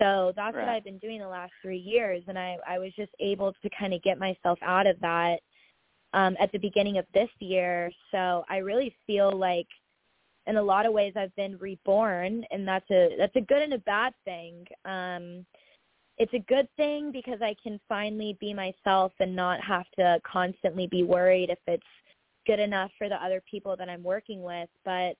So 0.00 0.32
that's 0.36 0.54
what 0.54 0.68
I've 0.68 0.84
been 0.84 0.98
doing 0.98 1.20
the 1.20 1.28
last 1.28 1.52
3 1.62 1.76
years 1.78 2.22
and 2.26 2.38
I 2.38 2.56
I 2.66 2.78
was 2.78 2.92
just 2.96 3.12
able 3.20 3.52
to 3.62 3.70
kind 3.78 3.94
of 3.94 4.02
get 4.02 4.18
myself 4.18 4.58
out 4.62 4.86
of 4.86 4.98
that 5.00 5.40
um 6.12 6.36
at 6.40 6.50
the 6.52 6.58
beginning 6.58 6.98
of 6.98 7.06
this 7.14 7.30
year. 7.40 7.90
So 8.10 8.44
I 8.48 8.58
really 8.58 8.94
feel 9.06 9.32
like 9.32 9.68
in 10.46 10.56
a 10.56 10.62
lot 10.62 10.86
of 10.86 10.92
ways 10.92 11.14
I've 11.16 11.34
been 11.36 11.56
reborn 11.58 12.44
and 12.50 12.66
that's 12.66 12.90
a 12.90 13.16
that's 13.18 13.36
a 13.36 13.40
good 13.40 13.62
and 13.62 13.74
a 13.74 13.78
bad 13.78 14.12
thing. 14.24 14.66
Um 14.84 15.46
it's 16.18 16.34
a 16.34 16.38
good 16.48 16.68
thing 16.76 17.10
because 17.12 17.40
I 17.42 17.54
can 17.62 17.80
finally 17.88 18.36
be 18.40 18.52
myself 18.54 19.12
and 19.20 19.34
not 19.34 19.60
have 19.62 19.86
to 19.98 20.20
constantly 20.30 20.86
be 20.86 21.02
worried 21.02 21.50
if 21.50 21.58
it's 21.66 21.82
good 22.46 22.60
enough 22.60 22.90
for 22.98 23.08
the 23.08 23.16
other 23.24 23.42
people 23.50 23.76
that 23.76 23.88
I'm 23.88 24.02
working 24.02 24.42
with, 24.42 24.68
but 24.84 25.16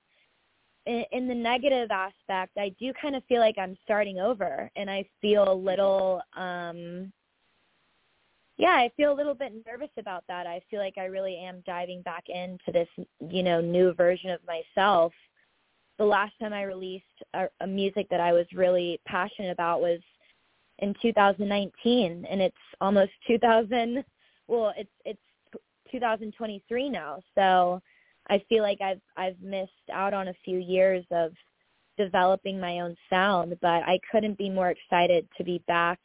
in, 0.87 1.05
in 1.13 1.29
the 1.29 1.35
negative 1.35 1.91
aspect, 1.91 2.57
I 2.59 2.75
do 2.81 2.93
kind 3.01 3.17
of 3.17 3.25
feel 3.25 3.41
like 3.41 3.57
I'm 3.59 3.77
starting 3.85 4.19
over 4.19 4.71
and 4.77 4.91
I 4.91 5.05
feel 5.21 5.51
a 5.51 5.55
little 5.55 6.21
um 6.37 7.13
yeah, 8.59 8.75
I 8.75 8.91
feel 8.97 9.13
a 9.13 9.17
little 9.17 9.35
bit 9.35 9.53
nervous 9.67 9.91
about 9.99 10.25
that. 10.29 10.47
I 10.47 10.61
feel 10.71 10.79
like 10.79 10.99
I 10.99 11.07
really 11.07 11.37
am 11.37 11.63
diving 11.67 12.03
back 12.03 12.25
into 12.29 12.71
this, 12.73 12.89
you 13.29 13.43
know, 13.43 13.61
new 13.61 13.95
version 13.95 14.31
of 14.31 14.41
myself. 14.47 15.13
The 15.99 16.05
last 16.05 16.33
time 16.39 16.53
I 16.53 16.63
released 16.63 17.05
a, 17.35 17.47
a 17.61 17.67
music 17.67 18.09
that 18.11 18.21
I 18.21 18.33
was 18.33 18.47
really 18.55 19.01
passionate 19.07 19.51
about 19.51 19.81
was 19.81 20.01
in 20.79 20.95
2019 21.01 22.27
and 22.29 22.43
it's 22.43 22.57
almost 22.81 23.13
2000 23.27 24.05
well 24.49 24.73
it's 24.77 24.91
it's 25.05 25.21
2023 25.91 26.89
now 26.89 27.21
so 27.35 27.81
i 28.33 28.43
feel 28.49 28.63
like 28.63 28.81
i've 28.81 29.01
i've 29.17 29.41
missed 29.41 29.71
out 29.93 30.15
on 30.15 30.29
a 30.29 30.35
few 30.45 30.59
years 30.59 31.05
of 31.11 31.33
developing 31.99 32.59
my 32.59 32.81
own 32.81 32.97
sound 33.11 33.57
but 33.61 33.83
i 33.85 33.99
couldn't 34.11 34.39
be 34.39 34.51
more 34.51 34.71
excited 34.71 35.27
to 35.37 35.45
be 35.45 35.63
back 35.69 35.99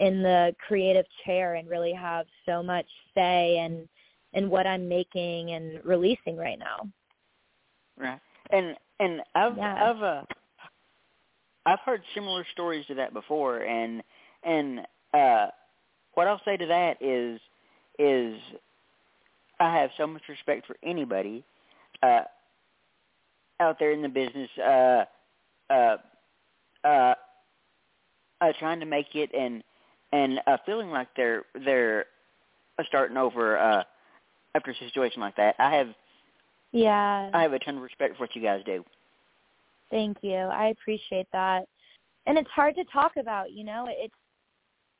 in 0.00 0.22
the 0.22 0.54
creative 0.66 1.06
chair 1.24 1.54
and 1.54 1.68
really 1.68 1.92
have 1.92 2.26
so 2.46 2.62
much 2.62 2.86
say 3.14 3.58
in 3.58 3.88
in 4.32 4.48
what 4.48 4.66
i'm 4.66 4.88
making 4.88 5.52
and 5.52 5.84
releasing 5.84 6.36
right 6.36 6.58
now 6.58 6.88
Right. 7.96 8.20
And 8.50 8.76
and 9.00 9.22
I've 9.34 9.56
Yeah. 9.56 9.90
I've 9.90 10.02
uh 10.02 10.22
I've 11.66 11.80
heard 11.80 12.02
similar 12.14 12.44
stories 12.52 12.86
to 12.86 12.94
that 12.94 13.12
before 13.12 13.58
and 13.60 14.02
and 14.42 14.80
uh 15.12 15.46
what 16.14 16.26
I'll 16.28 16.40
say 16.44 16.56
to 16.56 16.66
that 16.66 17.00
is 17.00 17.40
is 17.98 18.40
I 19.60 19.76
have 19.78 19.90
so 19.96 20.06
much 20.06 20.22
respect 20.28 20.66
for 20.66 20.76
anybody 20.82 21.44
uh 22.02 22.22
out 23.60 23.78
there 23.78 23.92
in 23.92 24.02
the 24.02 24.08
business 24.08 24.50
uh 24.58 25.04
uh 25.70 25.96
uh 26.84 27.14
uh 28.40 28.52
trying 28.58 28.80
to 28.80 28.86
make 28.86 29.14
it 29.14 29.30
and 29.34 29.62
and 30.12 30.40
uh 30.46 30.56
feeling 30.66 30.90
like 30.90 31.08
they're 31.16 31.44
they're 31.64 32.06
starting 32.86 33.16
over 33.16 33.58
uh 33.58 33.82
after 34.54 34.70
a 34.70 34.76
situation 34.76 35.20
like 35.20 35.36
that. 35.36 35.54
I 35.58 35.74
have 35.74 35.88
yeah 36.72 37.30
I 37.32 37.42
have 37.42 37.52
a 37.52 37.58
ton 37.58 37.76
of 37.76 37.82
respect 37.82 38.16
for 38.16 38.24
what 38.24 38.36
you 38.36 38.42
guys 38.42 38.62
do. 38.66 38.84
Thank 39.90 40.18
you. 40.22 40.34
I 40.34 40.68
appreciate 40.68 41.28
that. 41.32 41.66
And 42.26 42.38
it's 42.38 42.50
hard 42.50 42.74
to 42.76 42.84
talk 42.84 43.12
about, 43.16 43.52
you 43.52 43.64
know, 43.64 43.86
it's 43.88 44.14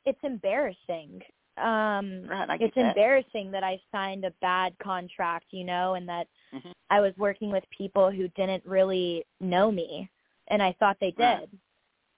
it's 0.05 0.19
embarrassing. 0.23 1.21
Um 1.57 2.27
Right, 2.27 2.61
it's 2.61 2.75
that. 2.75 2.89
embarrassing 2.89 3.51
that 3.51 3.63
I 3.63 3.79
signed 3.91 4.25
a 4.25 4.31
bad 4.41 4.75
contract, 4.79 5.45
you 5.51 5.63
know, 5.63 5.93
and 5.95 6.07
that 6.09 6.27
Mhm. 6.53 6.73
I 6.89 6.99
was 6.99 7.15
working 7.17 7.51
with 7.51 7.63
people 7.69 8.11
who 8.11 8.27
didn't 8.29 8.65
really 8.65 9.25
know 9.39 9.71
me 9.71 10.09
and 10.47 10.61
I 10.61 10.73
thought 10.73 10.97
they 10.99 11.11
did. 11.11 11.19
Right. 11.19 11.49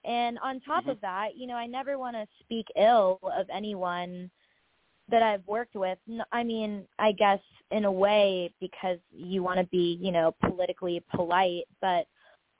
And 0.04 0.38
on 0.40 0.60
top 0.60 0.84
Mhm. 0.84 0.90
of 0.92 1.00
that, 1.02 1.36
you 1.36 1.46
know, 1.46 1.56
I 1.56 1.66
never 1.66 1.98
want 1.98 2.16
to 2.16 2.26
speak 2.40 2.66
ill 2.76 3.18
of 3.22 3.48
anyone 3.50 4.30
that 5.08 5.22
I've 5.22 5.46
worked 5.46 5.74
with. 5.74 5.98
I 6.32 6.44
mean, 6.44 6.86
I 6.98 7.12
guess 7.12 7.40
in 7.70 7.84
a 7.84 7.92
way 7.92 8.52
because 8.60 8.98
you 9.10 9.42
want 9.42 9.58
to 9.58 9.64
be, 9.66 9.94
you 10.00 10.12
know, 10.12 10.32
politically 10.40 11.00
polite, 11.14 11.66
but 11.80 12.06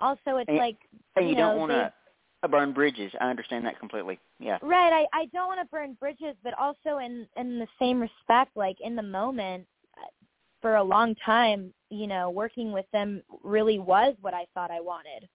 also 0.00 0.38
it's 0.38 0.49
And- 0.49 0.58
like 0.58 0.78
And 1.16 1.26
you, 1.26 1.30
you 1.30 1.37
know, 1.37 1.50
don't 1.50 1.58
want 1.58 1.73
to 1.73 1.92
burn 2.47 2.73
bridges. 2.73 3.12
I 3.21 3.30
understand 3.30 3.66
that 3.66 3.80
completely. 3.80 4.21
Yeah. 4.38 4.59
Right. 4.62 4.92
I 4.92 5.07
I 5.12 5.26
don't 5.33 5.49
want 5.49 5.61
to 5.61 5.66
burn 5.66 5.95
bridges, 5.95 6.37
but 6.45 6.54
also 6.59 6.99
in 6.99 7.26
in 7.37 7.59
the 7.59 7.66
same 7.80 8.00
respect, 8.00 8.57
like 8.57 8.76
in 8.80 8.95
the 8.95 9.02
moment, 9.02 9.66
for 10.61 10.76
a 10.76 10.83
long 10.83 11.14
time, 11.25 11.73
you 11.90 12.07
know, 12.07 12.30
working 12.30 12.73
with 12.73 12.87
them 12.92 13.23
really 13.42 13.78
was 13.78 14.14
what 14.21 14.35
I 14.35 14.47
thought 14.54 14.71
I 14.71 14.80
wanted. 14.80 15.28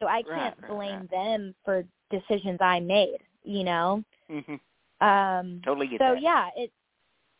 So 0.00 0.08
I 0.08 0.22
can't 0.22 0.56
right, 0.60 0.68
blame 0.68 1.00
right. 1.00 1.10
them 1.10 1.54
for 1.64 1.84
decisions 2.10 2.58
I 2.60 2.80
made. 2.80 3.18
You 3.44 3.64
know. 3.64 4.04
Mhm. 4.30 4.58
Um. 5.00 5.60
Totally 5.64 5.86
get 5.88 6.00
So 6.00 6.14
that. 6.14 6.22
yeah, 6.22 6.50
it 6.56 6.72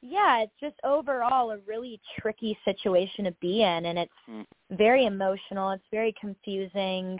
yeah, 0.03 0.41
it's 0.41 0.53
just 0.61 0.77
overall 0.85 1.51
a 1.51 1.59
really 1.67 2.01
tricky 2.19 2.59
situation 2.65 3.25
to 3.25 3.33
be 3.41 3.63
in, 3.63 3.87
and 3.87 3.99
it's 3.99 4.13
Mm. 4.29 4.47
very 4.73 5.07
emotional. 5.07 5.71
It's 5.71 5.89
very 5.91 6.13
confusing 6.21 7.19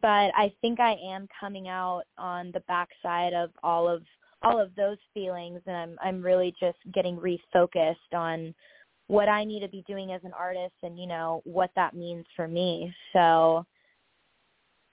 but 0.00 0.32
I 0.36 0.52
think 0.60 0.80
I 0.80 0.96
am 1.04 1.28
coming 1.38 1.68
out 1.68 2.04
on 2.18 2.50
the 2.52 2.60
backside 2.60 3.32
of 3.32 3.50
all 3.62 3.88
of 3.88 4.02
all 4.42 4.60
of 4.60 4.74
those 4.74 4.98
feelings 5.12 5.60
and 5.66 5.76
I'm 5.76 5.98
I'm 6.02 6.22
really 6.22 6.54
just 6.60 6.78
getting 6.92 7.16
refocused 7.16 8.12
on 8.12 8.54
what 9.06 9.28
I 9.28 9.44
need 9.44 9.60
to 9.60 9.68
be 9.68 9.84
doing 9.86 10.12
as 10.12 10.22
an 10.24 10.32
artist 10.38 10.74
and 10.82 10.98
you 10.98 11.06
know 11.06 11.40
what 11.44 11.70
that 11.76 11.94
means 11.94 12.24
for 12.36 12.46
me. 12.46 12.94
So 13.12 13.64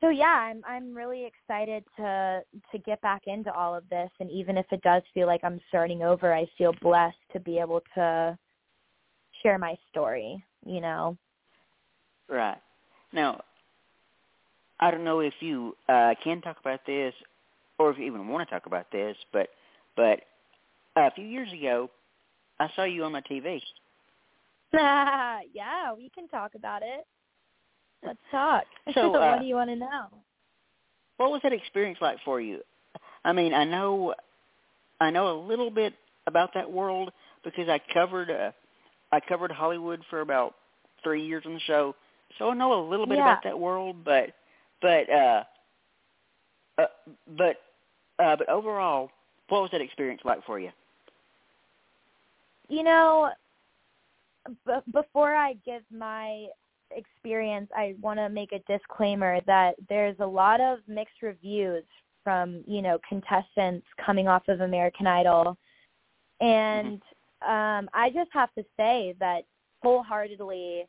so 0.02 0.10
yeah, 0.10 0.26
I'm 0.26 0.64
I'm 0.68 0.96
really 0.96 1.26
excited 1.26 1.84
to 1.98 2.42
to 2.72 2.78
get 2.80 3.02
back 3.02 3.24
into 3.28 3.54
all 3.54 3.76
of 3.76 3.88
this 3.90 4.10
and 4.20 4.32
even 4.32 4.58
if 4.58 4.66
it 4.72 4.82
does 4.82 5.04
feel 5.14 5.28
like 5.28 5.44
I'm 5.44 5.60
starting 5.70 6.02
over, 6.02 6.34
I 6.34 6.46
feel 6.58 6.74
blessed 6.82 7.18
to 7.34 7.40
be 7.40 7.60
able 7.60 7.82
to 7.96 8.38
share 9.44 9.58
my 9.58 9.76
story, 9.90 10.44
you 10.66 10.82
know. 10.82 11.18
Right. 12.30 12.58
Now, 13.14 13.42
I 14.82 14.92
don't 14.92 15.04
know 15.04 15.20
if 15.20 15.34
you 15.40 15.76
uh, 15.88 16.14
can 16.24 16.42
talk 16.42 16.58
about 16.60 16.82
this, 16.86 17.14
or 17.78 17.92
if 17.92 17.98
you 17.98 18.06
even 18.06 18.28
want 18.28 18.48
to 18.48 18.54
talk 18.54 18.66
about 18.66 18.92
this, 18.92 19.16
but 19.32 19.50
but 19.96 20.22
a 20.96 21.12
few 21.12 21.26
years 21.26 21.52
ago, 21.54 21.90
I 22.60 22.70
saw 22.76 22.84
you 22.84 23.04
on 23.04 23.12
my 23.12 23.22
TV. 23.22 23.62
yeah, 24.74 25.94
we 25.96 26.10
can 26.14 26.28
talk 26.28 26.56
about 26.56 26.82
it. 26.82 27.06
Let's 28.06 28.20
talk. 28.32 28.64
So, 28.94 29.10
what 29.14 29.22
uh, 29.22 29.40
do 29.40 29.46
you 29.46 29.56
want 29.56 29.70
to 29.70 29.76
know? 29.76 30.08
What 31.18 31.32
was 31.32 31.42
that 31.44 31.54
experience 31.54 32.00
like 32.02 32.18
for 32.26 32.42
you? 32.42 32.62
I 33.24 33.32
mean, 33.34 33.54
I 33.54 33.64
know 33.64 34.16
I 35.00 35.12
know 35.12 35.32
a 35.32 35.38
little 35.48 35.70
bit 35.70 35.94
about 36.28 36.54
that 36.54 36.72
world 36.72 37.12
because 37.44 37.70
I 37.70 37.80
covered 37.94 38.32
uh, 38.32 38.52
I 39.12 39.20
covered 39.20 39.52
Hollywood 39.52 40.02
for 40.10 40.22
about 40.22 40.56
three 41.04 41.26
years 41.26 41.44
on 41.46 41.54
the 41.54 41.60
show, 41.62 41.96
so 42.40 42.50
I 42.50 42.54
know 42.56 42.74
a 42.74 42.90
little 42.90 43.06
bit 43.06 43.18
Yeah. 43.18 43.26
about 43.32 43.44
that 43.44 43.60
world. 43.60 43.98
But 44.04 44.34
but 44.82 45.10
uh, 45.10 45.44
uh 46.78 46.86
but 47.38 47.58
uh, 48.20 48.36
but 48.36 48.50
overall, 48.50 49.10
what 49.50 49.62
was 49.62 49.72
that 49.72 49.82
experience 49.82 50.22
like 50.24 50.44
for 50.46 50.60
you? 50.60 50.70
You 52.70 52.84
know, 52.84 53.32
b- 54.66 54.74
before 54.94 55.34
I 55.34 55.54
give 55.66 55.84
my 55.92 56.48
experience, 56.92 57.70
I 57.76 57.96
want 58.02 58.20
to 58.20 58.30
make 58.30 58.52
a 58.52 58.60
disclaimer 58.72 59.40
that 59.48 59.76
there's 59.90 60.16
a 60.20 60.26
lot 60.26 60.62
of 60.62 60.80
mixed 60.88 61.22
reviews 61.22 61.84
from, 62.24 62.64
you 62.68 62.82
know, 62.82 63.00
contestants 63.08 63.86
coming 64.06 64.28
off 64.28 64.44
of 64.48 64.62
American 64.62 65.08
Idol. 65.08 65.58
And 66.40 67.02
um 67.48 67.90
I 67.94 68.12
just 68.14 68.30
have 68.34 68.54
to 68.54 68.64
say 68.78 69.16
that 69.20 69.42
wholeheartedly 69.82 70.86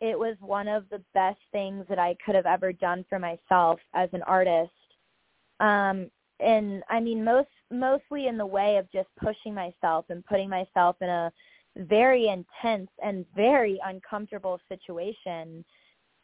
it 0.00 0.18
was 0.18 0.36
one 0.40 0.68
of 0.68 0.84
the 0.90 1.02
best 1.14 1.38
things 1.52 1.84
that 1.88 1.98
I 1.98 2.16
could 2.24 2.34
have 2.34 2.46
ever 2.46 2.72
done 2.72 3.04
for 3.08 3.18
myself 3.18 3.80
as 3.94 4.08
an 4.12 4.22
artist. 4.22 4.70
Um 5.60 6.10
and 6.40 6.82
I 6.90 7.00
mean 7.00 7.24
most 7.24 7.48
mostly 7.70 8.26
in 8.26 8.36
the 8.36 8.46
way 8.46 8.76
of 8.76 8.90
just 8.92 9.08
pushing 9.22 9.54
myself 9.54 10.04
and 10.10 10.24
putting 10.26 10.48
myself 10.48 10.96
in 11.00 11.08
a 11.08 11.32
very 11.76 12.28
intense 12.28 12.90
and 13.02 13.24
very 13.34 13.78
uncomfortable 13.84 14.60
situation 14.68 15.64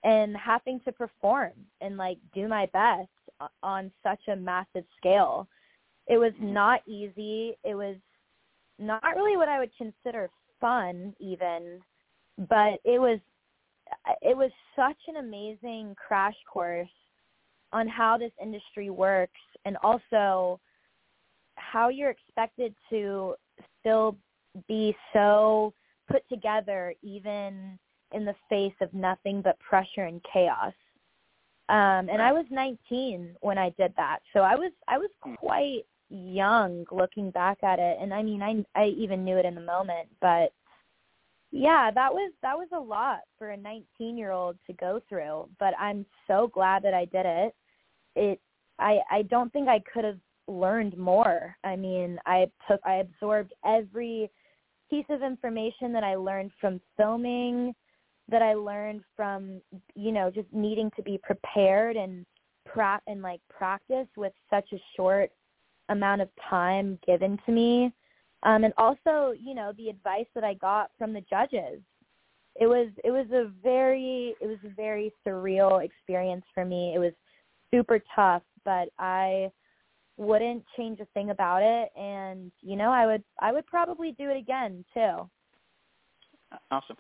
and 0.05 0.37
having 0.37 0.81
to 0.81 0.93
perform 0.93 1.53
and 1.81 1.97
like 1.97 2.19
do 2.35 2.49
my 2.49 2.67
best 2.73 3.09
on 3.63 3.91
such 4.03 4.21
a 4.29 4.37
massive 4.37 4.85
scale. 4.97 5.47
It 6.09 6.19
was 6.19 6.33
not 6.41 6.81
easy. 6.87 7.57
It 7.65 7.75
was 7.75 7.97
not 8.79 9.03
really 9.15 9.37
what 9.37 9.49
I 9.49 9.61
would 9.61 9.71
consider 9.77 10.31
fun 10.61 11.15
even, 11.21 11.81
but 12.49 12.81
it 12.85 13.01
was 13.01 13.21
it 14.21 14.37
was 14.37 14.51
such 14.77 14.97
an 15.09 15.17
amazing 15.17 15.95
crash 15.97 16.37
course 16.51 16.89
on 17.73 17.89
how 17.89 18.19
this 18.19 18.33
industry 18.41 18.91
works 18.91 19.41
and 19.65 19.77
also 19.83 20.61
how 21.57 21.89
you're 21.89 22.11
expected 22.11 22.75
to 22.91 23.35
still 23.81 24.17
be 24.69 24.95
so 25.13 25.73
put 26.11 26.29
together 26.29 26.95
even 27.03 27.79
in 28.13 28.25
the 28.25 28.35
face 28.49 28.75
of 28.81 28.93
nothing 28.93 29.41
but 29.41 29.59
pressure 29.61 30.05
and 30.05 30.21
chaos. 30.31 30.75
Um 31.69 32.09
and 32.11 32.21
I 32.21 32.33
was 32.33 32.45
19 32.51 33.37
when 33.41 33.57
I 33.57 33.71
did 33.79 33.95
that. 33.97 34.19
So 34.33 34.41
I 34.41 34.55
was 34.55 34.73
I 34.89 34.99
was 34.99 35.11
quite 35.39 35.85
young 36.11 36.85
looking 36.91 37.31
back 37.31 37.59
at 37.63 37.79
it 37.79 37.97
and 38.01 38.13
I 38.13 38.23
mean 38.23 38.43
I 38.43 38.65
I 38.79 38.89
even 38.89 39.25
knew 39.25 39.39
it 39.39 39.47
in 39.47 39.55
the 39.55 39.61
moment, 39.61 40.09
but 40.21 40.53
yeah, 41.53 41.91
that 41.95 42.13
was 42.13 42.33
that 42.43 42.57
was 42.57 42.69
a 42.75 42.81
lot 42.81 43.21
for 43.39 43.51
a 43.51 43.57
19-year-old 43.59 44.57
to 44.67 44.73
go 44.73 45.01
through, 45.09 45.49
but 45.61 45.75
I'm 45.79 46.07
so 46.27 46.51
glad 46.53 46.83
that 46.83 46.95
I 46.95 47.05
did 47.05 47.27
it. 47.27 47.55
It 48.17 48.41
I 48.79 49.01
I 49.11 49.23
don't 49.23 49.53
think 49.53 49.69
I 49.69 49.81
could 49.93 50.05
have 50.05 50.19
learned 50.49 50.97
more. 50.97 51.55
I 51.63 51.77
mean, 51.77 52.19
I 52.25 52.51
took 52.69 52.81
I 52.87 52.97
absorbed 52.97 53.53
every 53.67 54.31
piece 54.89 55.05
of 55.11 55.23
information 55.23 55.93
that 55.93 56.03
I 56.03 56.15
learned 56.15 56.53
from 56.59 56.81
filming, 56.97 57.75
that 58.31 58.41
I 58.41 58.55
learned 58.55 59.03
from 59.15 59.61
you 59.95 60.11
know 60.11 60.31
just 60.31 60.49
needing 60.53 60.91
to 60.97 61.03
be 61.03 61.21
prepared 61.23 61.97
and 61.97 62.25
pra- 62.65 63.03
and 63.07 63.21
like 63.21 63.43
practice 63.51 64.09
with 64.17 64.33
such 64.49 64.73
a 64.73 64.83
short 64.97 65.31
amount 65.91 66.23
of 66.23 66.31
time 66.49 66.99
given 67.07 67.39
to 67.45 67.53
me. 67.53 67.93
Um 68.43 68.65
and 68.65 68.75
also, 68.77 69.33
you 69.39 69.55
know, 69.55 69.73
the 69.77 69.89
advice 69.89 70.27
that 70.35 70.45
I 70.45 70.55
got 70.55 70.91
from 70.99 71.13
the 71.13 71.23
judges. 71.23 71.81
It 72.61 72.67
was 72.67 72.89
it 73.05 73.11
was 73.11 73.27
a 73.33 73.51
very 73.63 74.35
it 74.41 74.47
was 74.47 74.59
a 74.65 74.75
very 74.75 75.13
surreal 75.27 75.85
experience 75.85 76.45
for 76.55 76.65
me. 76.65 76.93
It 76.95 76.99
was 76.99 77.13
super 77.73 78.01
tough, 78.15 78.43
but 78.65 78.89
I 78.99 79.51
wouldn't 80.19 80.63
change 80.77 81.01
a 81.01 81.07
thing 81.15 81.31
about 81.31 81.63
it 81.63 81.91
and 81.99 82.53
you 82.61 82.77
know 82.77 82.91
i 82.91 83.07
would 83.07 83.25
i 83.41 83.51
would 83.51 83.67
probably 83.67 84.13
do 84.13 84.29
it 84.29 84.37
again 84.37 84.85
too 84.93 85.27
Awesome. 86.71 86.97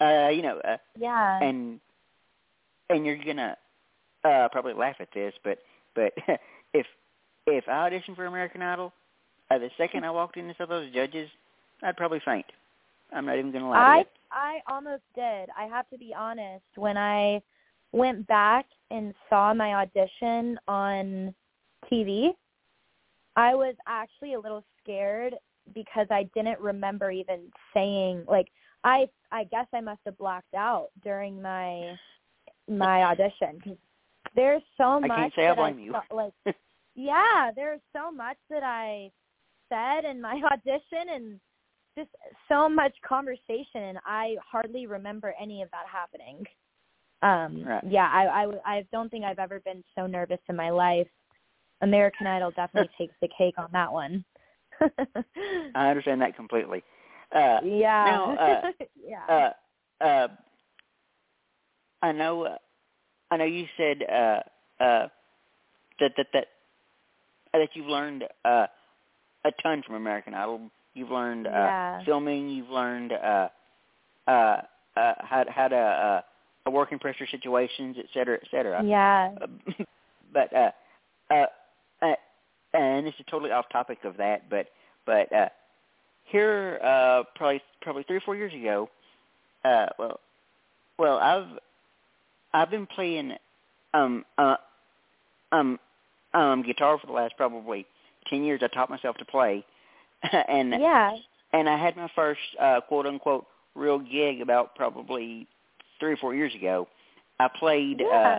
Uh, 0.00 0.28
you 0.28 0.42
know, 0.42 0.58
uh, 0.58 0.76
yeah 0.98 1.42
and 1.42 1.80
and 2.88 3.04
you're 3.04 3.16
gonna 3.16 3.56
uh 4.24 4.48
probably 4.50 4.74
laugh 4.74 4.96
at 5.00 5.08
this, 5.14 5.34
but 5.44 5.58
but 5.94 6.12
if 6.74 6.86
if 7.46 7.64
I 7.68 7.90
auditioned 7.90 8.16
for 8.16 8.26
American 8.26 8.62
Idol, 8.62 8.92
uh, 9.50 9.58
the 9.58 9.70
second 9.76 10.04
I 10.04 10.10
walked 10.10 10.36
into 10.36 10.54
some 10.56 10.64
of 10.64 10.68
those 10.70 10.92
judges, 10.92 11.28
I'd 11.82 11.96
probably 11.96 12.20
faint. 12.24 12.46
I'm 13.12 13.26
not 13.26 13.38
even 13.38 13.52
gonna 13.52 13.68
lie 13.68 13.76
i 13.76 14.04
i 14.30 14.72
almost 14.72 15.02
did 15.16 15.48
i 15.58 15.64
have 15.64 15.88
to 15.90 15.98
be 15.98 16.14
honest 16.16 16.62
when 16.76 16.96
i 16.96 17.40
went 17.90 18.24
back 18.28 18.66
and 18.92 19.12
saw 19.28 19.52
my 19.52 19.74
audition 19.74 20.56
on 20.68 21.34
tv 21.90 22.28
i 23.34 23.52
was 23.52 23.74
actually 23.88 24.34
a 24.34 24.38
little 24.38 24.62
scared 24.80 25.34
because 25.74 26.06
i 26.10 26.22
didn't 26.36 26.60
remember 26.60 27.10
even 27.10 27.40
saying 27.74 28.22
like 28.28 28.46
i 28.84 29.08
i 29.32 29.42
guess 29.42 29.66
i 29.74 29.80
must 29.80 30.00
have 30.06 30.16
blacked 30.18 30.54
out 30.54 30.90
during 31.02 31.42
my 31.42 31.96
my 32.68 33.02
audition 33.02 33.58
because 33.58 33.76
there's 34.36 34.62
so 34.76 35.00
much. 35.00 35.10
I 35.10 35.16
can't 35.16 35.32
say 35.34 35.48
I 35.48 35.54
blame 35.54 35.78
you. 35.78 35.94
like 36.12 36.32
yeah, 36.94 37.50
there's 37.54 37.80
so 37.92 38.12
much 38.12 38.36
that 38.48 38.62
I 38.62 39.10
said 39.70 40.04
in 40.04 40.20
my 40.20 40.40
audition 40.52 41.14
and 41.14 41.40
just 41.96 42.10
so 42.48 42.68
much 42.68 42.94
conversation 43.06 43.82
and 43.82 43.98
I 44.06 44.36
hardly 44.50 44.86
remember 44.86 45.34
any 45.40 45.62
of 45.62 45.70
that 45.70 45.86
happening. 45.90 46.44
Um 47.22 47.64
Right. 47.66 47.84
yeah, 47.88 48.08
I, 48.12 48.44
I 48.44 48.76
I 48.76 48.86
don't 48.92 49.08
think 49.10 49.24
I've 49.24 49.38
ever 49.38 49.60
been 49.60 49.82
so 49.96 50.06
nervous 50.06 50.40
in 50.48 50.56
my 50.56 50.70
life. 50.70 51.08
American 51.82 52.26
Idol 52.26 52.52
definitely 52.52 52.90
takes 52.98 53.14
the 53.20 53.28
cake 53.36 53.54
on 53.58 53.68
that 53.72 53.92
one. 53.92 54.24
I 55.74 55.88
understand 55.88 56.20
that 56.22 56.36
completely. 56.36 56.82
Uh, 57.34 57.58
yeah. 57.62 58.04
now, 58.04 58.36
uh, 58.36 58.62
yeah. 58.96 59.52
uh, 60.00 60.04
uh, 60.04 60.28
I 62.02 62.12
know, 62.12 62.44
uh, 62.44 62.56
I 63.30 63.36
know 63.36 63.44
you 63.44 63.66
said 63.76 64.02
uh, 64.10 64.40
uh, 64.82 65.08
that 66.00 66.12
that 66.16 66.26
that 66.32 66.46
that 67.52 67.68
you've 67.74 67.86
learned 67.86 68.24
uh, 68.44 68.66
a 69.44 69.52
ton 69.62 69.82
from 69.86 69.96
American 69.96 70.34
Idol. 70.34 70.60
You've 70.94 71.10
learned 71.10 71.46
uh, 71.46 71.50
Yeah. 71.50 72.04
filming. 72.04 72.48
You've 72.48 72.68
learned 72.70 73.12
uh, 73.12 73.48
uh, 74.26 74.30
uh, 74.96 75.14
how 75.20 75.44
how 75.48 75.68
to 75.68 75.76
uh, 75.76 76.22
uh, 76.66 76.70
work 76.70 76.92
in 76.92 76.98
pressure 76.98 77.26
situations, 77.30 77.96
et 77.98 78.06
cetera, 78.12 78.38
et 78.42 78.48
cetera. 78.50 78.82
Yeah. 78.84 79.30
Uh, 79.40 79.84
but 80.32 80.52
uh, 80.54 80.70
uh, 81.30 81.46
uh, 82.02 82.14
and 82.74 83.06
this 83.06 83.14
is 83.18 83.26
totally 83.30 83.50
off 83.52 83.66
topic 83.72 83.98
of 84.04 84.16
that, 84.18 84.48
but 84.50 84.66
but 85.06 85.32
uh, 85.32 85.48
here 86.24 86.78
uh, 86.82 87.22
probably 87.36 87.62
probably 87.82 88.02
three 88.04 88.16
or 88.16 88.20
four 88.20 88.36
years 88.36 88.52
ago, 88.52 88.88
uh, 89.64 89.86
well, 89.98 90.20
well 90.98 91.18
I've 91.18 91.58
I've 92.52 92.70
been 92.70 92.86
playing 92.86 93.32
um 93.94 94.24
uh 94.38 94.56
um 95.52 95.78
um 96.34 96.62
guitar 96.62 96.98
for 96.98 97.06
the 97.06 97.12
last 97.12 97.34
probably 97.36 97.86
ten 98.30 98.44
years. 98.44 98.60
I 98.62 98.68
taught 98.68 98.88
myself 98.90 99.16
to 99.18 99.24
play, 99.24 99.64
and 100.48 100.74
Yeah. 100.80 101.16
and 101.52 101.68
I 101.68 101.76
had 101.76 101.96
my 101.96 102.08
first 102.14 102.40
uh, 102.60 102.80
quote 102.80 103.06
unquote 103.06 103.46
real 103.74 103.98
gig 103.98 104.40
about 104.40 104.74
probably 104.74 105.46
three 105.98 106.12
or 106.12 106.16
four 106.16 106.34
years 106.34 106.54
ago. 106.54 106.88
I 107.38 107.48
played 107.48 108.00
Yeah. 108.00 108.38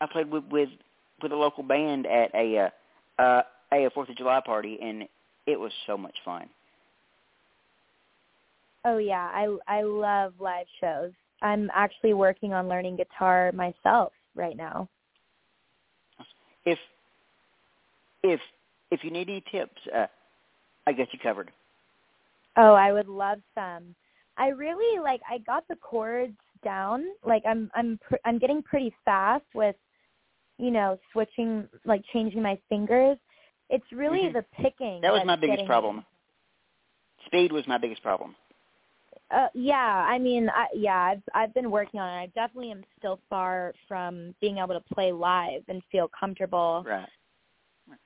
I 0.00 0.06
played 0.06 0.30
with 0.30 0.44
with 0.50 0.68
with 1.22 1.32
a 1.32 1.36
local 1.36 1.62
band 1.62 2.06
at 2.06 2.34
a 2.34 2.70
uh, 3.18 3.22
uh 3.22 3.42
a 3.72 3.90
Fourth 3.90 4.08
of 4.08 4.16
July 4.16 4.40
party 4.44 4.78
and 4.80 5.04
it 5.46 5.58
was 5.58 5.72
so 5.86 5.96
much 5.96 6.14
fun. 6.24 6.48
Oh 8.84 8.98
yeah, 8.98 9.30
I 9.32 9.56
I 9.66 9.82
love 9.82 10.34
live 10.38 10.66
shows. 10.80 11.12
I'm 11.42 11.70
actually 11.74 12.14
working 12.14 12.52
on 12.52 12.68
learning 12.68 12.96
guitar 12.96 13.52
myself 13.52 14.12
right 14.34 14.56
now. 14.56 14.88
If 16.64 16.78
if 18.22 18.40
if 18.94 19.04
you 19.04 19.10
need 19.10 19.28
any 19.28 19.42
tips, 19.52 19.80
uh 19.94 20.06
I 20.86 20.92
got 20.92 21.12
you 21.12 21.18
covered. 21.22 21.50
Oh, 22.56 22.74
I 22.74 22.92
would 22.92 23.08
love 23.08 23.40
some. 23.54 23.94
I 24.36 24.48
really 24.48 25.00
like 25.00 25.20
I 25.30 25.38
got 25.38 25.66
the 25.68 25.76
chords 25.76 26.36
down. 26.62 27.04
Like 27.24 27.42
I'm 27.46 27.70
I'm 27.74 27.98
pr- 28.06 28.24
I'm 28.24 28.38
getting 28.38 28.62
pretty 28.62 28.94
fast 29.04 29.44
with 29.54 29.76
you 30.58 30.70
know, 30.70 30.98
switching 31.12 31.68
like 31.84 32.02
changing 32.12 32.42
my 32.42 32.56
fingers. 32.68 33.18
It's 33.70 33.90
really 33.92 34.28
Mhm. 34.28 34.34
the 34.34 34.42
picking. 34.62 35.00
That 35.00 35.12
was 35.12 35.24
my 35.24 35.36
biggest 35.36 35.56
getting 35.58 35.66
problem. 35.66 36.04
Speed 37.26 37.50
was 37.52 37.66
my 37.66 37.78
biggest 37.78 38.02
problem. 38.02 38.36
Uh, 39.30 39.48
yeah, 39.54 40.04
I 40.06 40.18
mean, 40.18 40.48
I, 40.50 40.66
yeah, 40.74 41.00
I've 41.00 41.22
I've 41.34 41.54
been 41.54 41.70
working 41.70 41.98
on 41.98 42.08
it. 42.08 42.22
I 42.22 42.26
definitely 42.28 42.70
am 42.70 42.84
still 42.98 43.20
far 43.28 43.72
from 43.88 44.34
being 44.40 44.58
able 44.58 44.74
to 44.74 44.94
play 44.94 45.12
live 45.12 45.62
and 45.68 45.82
feel 45.90 46.08
comfortable. 46.08 46.84
Right. 46.86 47.08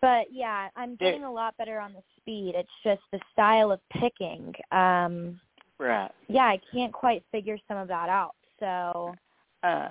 But 0.01 0.27
yeah, 0.33 0.69
I'm 0.77 0.97
getting 0.97 1.25
a 1.25 1.33
lot 1.33 1.57
better 1.57 1.81
on 1.81 1.93
the 1.93 2.03
speed. 2.21 2.55
It's 2.57 2.69
just 2.85 3.03
the 3.13 3.21
style 3.33 3.73
of 3.73 3.81
picking. 3.91 4.55
Um, 4.73 5.41
Right. 5.79 6.11
yeah, 6.27 6.43
I 6.47 6.61
can't 6.73 6.93
quite 6.93 7.23
figure 7.31 7.57
some 7.69 7.77
of 7.77 7.87
that 7.89 8.09
out. 8.09 8.35
So 8.59 9.15
uh, 9.63 9.67
uh, 9.67 9.91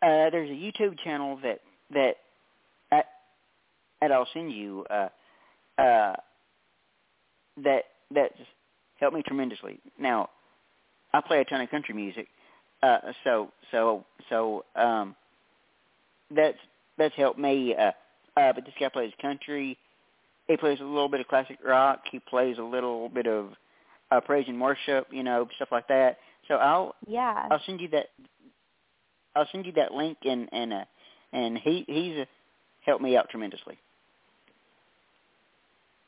there's 0.00 0.50
a 0.50 0.52
YouTube 0.52 0.98
channel 1.04 1.38
that 1.42 1.60
that 1.92 2.16
at, 2.90 3.06
that 4.00 4.12
I'll 4.12 4.28
send 4.32 4.52
you 4.52 4.86
uh, 4.88 5.08
uh, 5.78 6.16
that 7.62 7.82
that 8.12 8.32
helped 8.98 9.16
me 9.16 9.22
tremendously. 9.22 9.78
Now, 9.98 10.30
I 11.12 11.20
play 11.20 11.40
a 11.40 11.44
ton 11.44 11.60
of 11.60 11.70
country 11.70 11.94
music, 11.94 12.28
uh, 12.82 12.98
so 13.24 13.52
so 13.70 14.04
so 14.30 14.64
um, 14.74 15.14
that's 16.34 16.58
that's 16.96 17.14
helped 17.16 17.38
me. 17.38 17.74
Uh, 17.74 17.92
uh, 18.36 18.52
but 18.52 18.64
this 18.64 18.74
guy 18.78 18.88
plays 18.88 19.12
country. 19.20 19.78
He 20.48 20.56
plays 20.56 20.78
a 20.80 20.84
little 20.84 21.08
bit 21.08 21.20
of 21.20 21.28
classic 21.28 21.58
rock. 21.64 22.02
He 22.10 22.20
plays 22.20 22.58
a 22.58 22.62
little 22.62 23.08
bit 23.08 23.26
of 23.26 23.52
uh, 24.10 24.20
praise 24.20 24.46
and 24.48 24.60
worship, 24.60 25.08
you 25.10 25.22
know, 25.22 25.48
stuff 25.56 25.68
like 25.72 25.88
that. 25.88 26.18
So 26.48 26.54
I'll 26.54 26.94
yeah, 27.06 27.48
I'll 27.50 27.62
send 27.66 27.80
you 27.80 27.88
that. 27.88 28.06
I'll 29.34 29.48
send 29.50 29.66
you 29.66 29.72
that 29.72 29.92
link, 29.92 30.18
and 30.24 30.48
and 30.52 30.72
uh, 30.72 30.84
and 31.32 31.58
he 31.58 31.84
he's 31.88 32.20
uh, 32.20 32.24
helped 32.84 33.02
me 33.02 33.16
out 33.16 33.28
tremendously. 33.30 33.78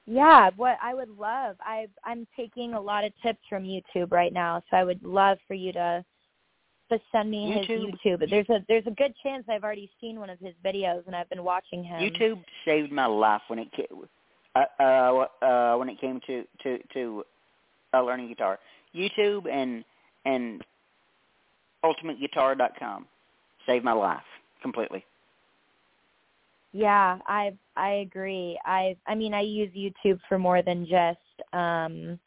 yeah. 0.07 0.51
What 0.57 0.79
I 0.83 0.95
would 0.95 1.11
love, 1.19 1.57
I 1.61 1.89
I'm 2.05 2.27
taking 2.37 2.75
a 2.75 2.81
lot 2.81 3.05
of 3.05 3.13
tips 3.23 3.41
from 3.49 3.65
YouTube 3.65 4.13
right 4.13 4.33
now. 4.33 4.63
So 4.71 4.77
I 4.77 4.85
would 4.85 5.03
love 5.05 5.39
for 5.49 5.55
you 5.55 5.73
to 5.73 6.05
to 6.91 6.99
send 7.13 7.31
me 7.31 7.53
his 7.53 7.67
YouTube- 7.67 7.99
YouTube. 8.05 8.31
There's 8.31 8.49
a 8.49 8.65
there's 8.69 8.87
a 8.87 8.93
good 8.93 9.15
chance 9.23 9.45
I've 9.49 9.65
already 9.65 9.91
seen 10.01 10.19
one 10.19 10.31
of 10.31 10.39
his 10.39 10.55
videos 10.65 11.07
and 11.07 11.15
I've 11.15 11.29
been 11.29 11.45
watching 11.45 11.85
him. 11.85 12.01
YouTube 12.01 12.43
saved 12.65 12.93
my 12.93 13.07
life 13.07 13.43
when 13.49 13.59
it 13.59 13.69
came 13.73 14.09
uh, 14.55 14.65
uh, 14.81 15.45
uh, 15.45 15.77
when 15.77 15.89
it 15.89 16.01
came 16.01 16.21
to 16.27 16.45
to 16.63 16.79
to 16.95 17.25
uh, 17.95 18.03
learning 18.03 18.29
guitar. 18.29 18.59
YouTube 18.95 19.49
and 19.51 19.85
and 20.25 20.65
ultimateguitar.com 21.85 23.07
saved 23.67 23.85
my 23.85 23.93
life 23.93 24.23
completely. 24.63 25.05
Yeah, 26.73 27.19
I 27.27 27.53
I 27.77 27.91
agree. 28.07 28.59
I 28.65 28.97
I 29.07 29.15
mean 29.15 29.35
I 29.35 29.41
use 29.41 29.71
YouTube 29.75 30.19
for 30.29 30.39
more 30.39 30.63
than 30.63 30.87
just 30.87 31.53
um 31.53 32.19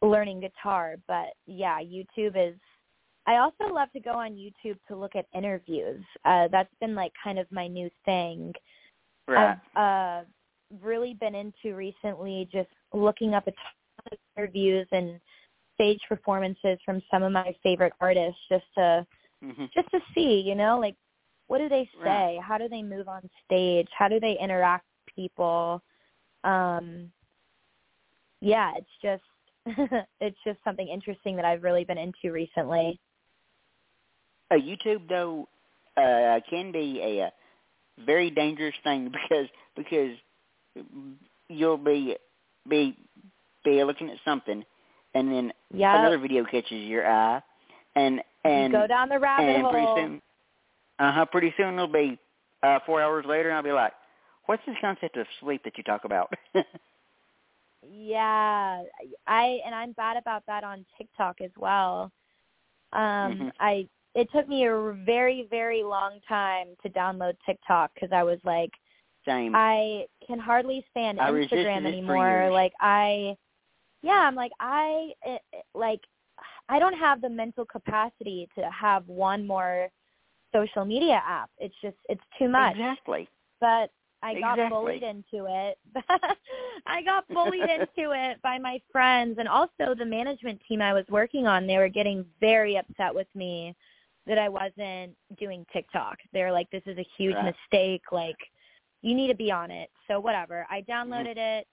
learning 0.00 0.40
guitar, 0.40 0.96
but 1.08 1.28
yeah, 1.46 1.80
YouTube 1.80 2.36
is 2.36 2.54
I 3.28 3.36
also 3.36 3.72
love 3.72 3.92
to 3.92 4.00
go 4.00 4.12
on 4.12 4.32
YouTube 4.32 4.78
to 4.88 4.96
look 4.96 5.14
at 5.14 5.26
interviews. 5.34 6.02
Uh 6.24 6.48
that's 6.50 6.74
been 6.80 6.94
like 6.94 7.12
kind 7.22 7.38
of 7.38 7.46
my 7.52 7.68
new 7.68 7.90
thing. 8.06 8.52
Right. 9.28 9.58
I've 9.76 9.78
uh 9.78 10.24
really 10.82 11.14
been 11.14 11.34
into 11.34 11.76
recently 11.76 12.48
just 12.50 12.70
looking 12.94 13.34
up 13.34 13.46
a 13.46 13.50
ton 13.52 14.12
of 14.12 14.18
interviews 14.36 14.86
and 14.92 15.20
stage 15.74 16.00
performances 16.08 16.78
from 16.84 17.02
some 17.10 17.22
of 17.22 17.30
my 17.32 17.54
favorite 17.62 17.92
artists 18.00 18.40
just 18.50 18.64
to 18.76 19.06
hmm 19.42 19.66
just 19.74 19.90
to 19.90 20.00
see, 20.14 20.42
you 20.44 20.54
know, 20.54 20.78
like 20.78 20.96
what 21.48 21.58
do 21.58 21.68
they 21.68 21.88
say? 22.04 22.36
Right. 22.36 22.40
How 22.42 22.56
do 22.56 22.68
they 22.68 22.82
move 22.82 23.08
on 23.08 23.28
stage? 23.44 23.88
How 23.96 24.08
do 24.08 24.18
they 24.20 24.38
interact 24.40 24.84
with 25.06 25.14
people? 25.14 25.82
Um 26.44 27.12
yeah, 28.40 28.72
it's 28.76 28.96
just 29.02 29.22
it's 30.20 30.38
just 30.46 30.58
something 30.64 30.88
interesting 30.88 31.36
that 31.36 31.44
I've 31.44 31.62
really 31.62 31.84
been 31.84 31.98
into 31.98 32.32
recently. 32.32 32.98
Uh, 34.50 34.56
YouTube 34.56 35.08
though 35.08 35.48
uh, 35.96 36.40
can 36.50 36.72
be 36.72 37.00
a, 37.02 37.26
very 38.06 38.30
dangerous 38.30 38.74
thing 38.84 39.12
because 39.28 39.48
because 39.76 40.16
you'll 41.48 41.76
be 41.78 42.16
be 42.68 42.96
be 43.64 43.84
looking 43.84 44.10
at 44.10 44.18
something 44.24 44.64
and 45.14 45.32
then 45.32 45.52
Yeah. 45.74 45.96
another 45.96 46.18
video 46.18 46.44
catches 46.44 46.84
your 46.88 47.06
eye 47.08 47.42
and 47.96 48.20
and 48.44 48.72
go 48.72 48.86
down 48.86 49.08
the 49.08 49.18
rabbit 49.18 49.48
and 49.48 49.62
hole. 49.62 49.70
pretty 49.70 49.92
soon 49.94 50.22
uh 50.98 51.12
huh 51.12 51.26
pretty 51.26 51.52
soon 51.56 51.74
it'll 51.74 51.88
be 51.88 52.18
uh 52.62 52.78
four 52.86 53.02
hours 53.02 53.24
later 53.28 53.48
and 53.48 53.56
I'll 53.58 53.62
be 53.64 53.72
like, 53.72 53.92
What's 54.46 54.62
this 54.66 54.76
concept 54.80 55.16
of 55.16 55.26
sleep 55.40 55.62
that 55.64 55.76
you 55.78 55.84
talk 55.84 56.04
about? 56.04 56.32
Yeah, 57.88 58.82
I 59.26 59.60
and 59.64 59.74
I'm 59.74 59.92
bad 59.92 60.16
about 60.16 60.44
that 60.46 60.64
on 60.64 60.84
TikTok 60.98 61.40
as 61.42 61.50
well. 61.58 62.12
Um 62.92 63.40
Mhm. 63.40 63.52
I 63.60 63.88
it 64.18 64.28
took 64.32 64.48
me 64.48 64.66
a 64.66 64.92
very 65.06 65.46
very 65.48 65.82
long 65.82 66.18
time 66.28 66.68
to 66.82 66.88
download 66.90 67.36
TikTok 67.46 67.90
cuz 67.98 68.10
I 68.12 68.22
was 68.22 68.40
like 68.44 68.72
Same. 69.24 69.52
I 69.54 70.06
can 70.26 70.38
hardly 70.38 70.84
stand 70.90 71.20
I 71.20 71.30
Instagram 71.30 71.86
anymore. 71.86 72.50
Like 72.50 72.72
I 72.80 73.36
yeah, 74.02 74.26
I'm 74.26 74.34
like 74.34 74.52
I 74.60 75.12
it, 75.24 75.42
it- 75.52 75.64
like 75.74 76.00
I 76.68 76.78
don't 76.78 76.98
have 76.98 77.20
the 77.20 77.28
mental 77.28 77.64
capacity 77.64 78.48
to 78.56 78.70
have 78.70 79.06
one 79.08 79.46
more 79.46 79.88
social 80.52 80.84
media 80.84 81.22
app. 81.24 81.50
It's 81.58 81.74
just 81.80 81.96
it's 82.08 82.24
too 82.38 82.48
much. 82.48 82.76
Exactly. 82.76 83.28
But 83.60 83.90
I 84.22 84.34
got 84.40 84.58
Exactly. 84.58 84.68
bullied 84.68 85.02
into 85.04 85.46
it. 85.48 85.78
I 86.86 87.02
got 87.02 87.28
bullied 87.28 87.68
into 87.70 88.10
it 88.12 88.42
by 88.42 88.58
my 88.58 88.80
friends 88.90 89.38
and 89.38 89.48
also 89.48 89.94
the 89.96 90.04
management 90.04 90.60
team 90.68 90.82
I 90.82 90.92
was 90.92 91.04
working 91.08 91.46
on. 91.46 91.66
They 91.66 91.78
were 91.78 91.88
getting 91.88 92.24
very 92.40 92.76
upset 92.76 93.14
with 93.14 93.28
me 93.34 93.76
that 94.28 94.38
I 94.38 94.48
wasn't 94.48 95.16
doing 95.38 95.66
TikTok. 95.72 96.18
They're 96.32 96.52
like, 96.52 96.70
"This 96.70 96.86
is 96.86 96.98
a 96.98 97.06
huge 97.16 97.34
Right. 97.34 97.54
mistake. 97.72 98.12
Like, 98.12 98.38
you 99.02 99.14
need 99.14 99.28
to 99.28 99.34
be 99.34 99.50
on 99.50 99.70
it." 99.70 99.90
So 100.06 100.20
whatever. 100.20 100.66
I 100.70 100.82
Mm-hmm. 100.82 100.92
downloaded 100.92 101.36
it, 101.36 101.66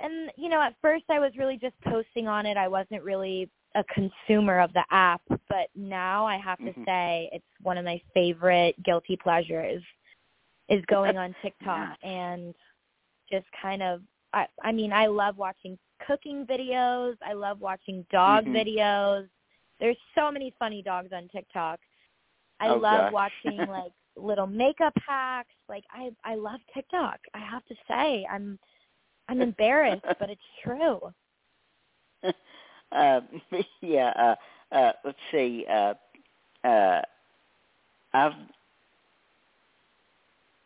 and 0.00 0.30
you 0.36 0.48
know, 0.48 0.60
at 0.60 0.74
first 0.82 1.04
I 1.08 1.18
was 1.20 1.36
really 1.36 1.56
just 1.56 1.80
posting 1.82 2.28
on 2.28 2.44
it. 2.46 2.56
I 2.56 2.68
wasn't 2.68 3.02
really 3.02 3.48
a 3.76 3.84
consumer 3.84 4.60
of 4.60 4.72
the 4.72 4.84
app, 4.90 5.22
but 5.48 5.68
now 5.74 6.26
I 6.26 6.36
have 6.36 6.58
to 6.58 6.72
Mhm. 6.72 6.84
say 6.84 7.28
it's 7.32 7.44
one 7.62 7.78
of 7.78 7.84
my 7.84 8.00
favorite 8.12 8.80
guilty 8.82 9.16
pleasures 9.16 9.82
is 10.68 10.84
going 10.86 11.16
on 11.16 11.34
TikTok 11.42 11.88
Nice. 11.88 11.98
and 12.02 12.54
just 13.30 13.50
kind 13.52 13.82
of 13.82 14.02
I 14.32 14.46
I 14.62 14.72
mean 14.72 14.92
I 14.92 15.06
love 15.06 15.36
watching 15.38 15.78
cooking 16.06 16.46
videos. 16.46 17.16
I 17.22 17.32
love 17.32 17.60
watching 17.60 18.02
dog 18.10 18.44
Mhm. 18.46 18.52
videos. 18.52 19.28
There's 19.80 19.96
so 20.14 20.30
many 20.30 20.54
funny 20.58 20.82
dogs 20.82 21.10
on 21.12 21.28
TikTok. 21.28 21.80
I 22.60 22.68
Oh, 22.68 22.80
love 22.80 23.10
gosh. 23.10 23.12
watching 23.12 23.66
like 23.68 23.92
little 24.16 24.46
makeup 24.46 24.94
hacks. 25.06 25.54
Like 25.68 25.84
I 25.90 26.10
I 26.24 26.34
love 26.36 26.60
TikTok. 26.72 27.18
I 27.34 27.38
have 27.38 27.64
to 27.66 27.74
say, 27.88 28.26
I'm 28.30 28.58
I'm 29.28 29.40
embarrassed, 29.40 30.04
but 30.18 30.30
it's 30.30 30.40
true. 30.62 31.00
uh, 32.92 33.20
yeah. 33.82 34.36
Uh, 34.72 34.74
uh, 34.74 34.92
let's 35.04 35.18
see. 35.30 35.64
Uh, 35.70 35.94
uh, 36.66 37.02
I've 38.12 38.32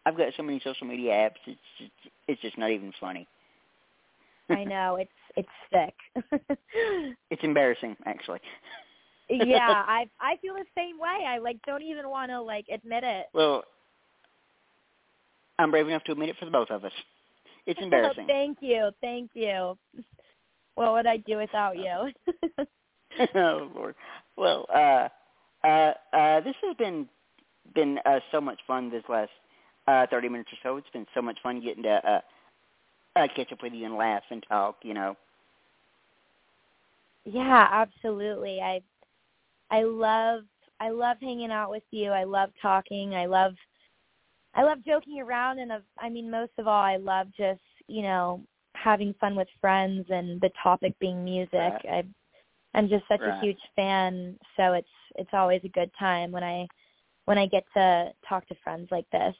I've 0.06 0.16
got 0.16 0.32
so 0.36 0.42
many 0.42 0.60
social 0.64 0.86
media 0.86 1.12
apps. 1.12 1.36
It's 1.46 1.60
just, 1.78 1.90
it's 2.28 2.42
just 2.42 2.58
not 2.58 2.70
even 2.70 2.92
funny. 3.00 3.26
I 4.50 4.64
know 4.64 4.96
it's 4.96 5.10
it's 5.36 5.48
sick. 5.72 5.94
it's 7.30 7.44
embarrassing, 7.44 7.96
actually. 8.06 8.40
Yeah, 9.28 9.84
I 9.86 10.08
I 10.20 10.36
feel 10.36 10.54
the 10.54 10.64
same 10.76 10.98
way. 10.98 11.24
I 11.26 11.38
like 11.38 11.58
don't 11.66 11.82
even 11.82 12.08
want 12.08 12.30
to 12.30 12.40
like 12.40 12.66
admit 12.72 13.04
it. 13.04 13.26
Well, 13.32 13.64
I'm 15.58 15.70
brave 15.70 15.88
enough 15.88 16.04
to 16.04 16.12
admit 16.12 16.30
it 16.30 16.36
for 16.38 16.44
the 16.44 16.50
both 16.50 16.70
of 16.70 16.84
us. 16.84 16.92
It's 17.66 17.80
embarrassing. 17.82 18.26
thank 18.26 18.58
you, 18.60 18.90
thank 19.00 19.30
you. 19.34 19.76
What 20.74 20.92
would 20.92 21.06
I 21.06 21.18
do 21.18 21.36
without 21.38 21.76
you? 21.76 22.12
oh 23.34 23.70
Lord. 23.74 23.94
Well, 24.36 24.66
uh, 24.72 25.08
uh, 25.66 25.92
uh, 26.12 26.40
this 26.40 26.54
has 26.62 26.76
been 26.76 27.08
been 27.74 27.98
uh, 28.06 28.20
so 28.32 28.40
much 28.40 28.60
fun 28.66 28.90
this 28.90 29.02
last 29.08 29.30
uh, 29.86 30.06
30 30.10 30.28
minutes 30.28 30.50
or 30.52 30.58
so. 30.62 30.76
It's 30.76 30.88
been 30.92 31.06
so 31.14 31.22
much 31.22 31.38
fun 31.42 31.60
getting 31.60 31.82
to 31.82 31.90
uh, 31.90 32.20
uh, 33.16 33.26
catch 33.34 33.52
up 33.52 33.62
with 33.62 33.72
you 33.72 33.86
and 33.86 33.96
laugh 33.96 34.22
and 34.30 34.44
talk. 34.48 34.76
You 34.82 34.94
know. 34.94 35.16
Yeah, 37.24 37.68
absolutely. 37.70 38.60
I 38.60 38.80
I 39.70 39.82
love 39.82 40.44
I 40.80 40.90
love 40.90 41.18
hanging 41.20 41.50
out 41.50 41.70
with 41.70 41.82
you. 41.90 42.10
I 42.10 42.24
love 42.24 42.50
talking. 42.60 43.14
I 43.14 43.26
love 43.26 43.54
I 44.54 44.62
love 44.62 44.84
joking 44.84 45.20
around 45.20 45.58
and 45.58 45.72
of, 45.72 45.82
I 45.98 46.08
mean 46.08 46.30
most 46.30 46.52
of 46.58 46.66
all 46.66 46.82
I 46.82 46.96
love 46.96 47.28
just, 47.36 47.60
you 47.86 48.02
know, 48.02 48.42
having 48.74 49.14
fun 49.20 49.34
with 49.36 49.48
friends 49.60 50.06
and 50.10 50.40
the 50.40 50.50
topic 50.62 50.94
being 51.00 51.24
music. 51.24 51.52
Right. 51.52 51.86
I 51.90 52.04
I'm 52.74 52.88
just 52.88 53.04
such 53.08 53.20
Right. 53.20 53.34
a 53.36 53.40
huge 53.40 53.60
fan, 53.76 54.38
so 54.56 54.74
it's 54.74 54.88
it's 55.16 55.30
always 55.32 55.62
a 55.64 55.68
good 55.68 55.90
time 55.98 56.30
when 56.32 56.44
I 56.44 56.66
when 57.24 57.38
I 57.38 57.46
get 57.46 57.64
to 57.74 58.12
talk 58.28 58.46
to 58.48 58.54
friends 58.62 58.88
like 58.90 59.08
this. 59.10 59.34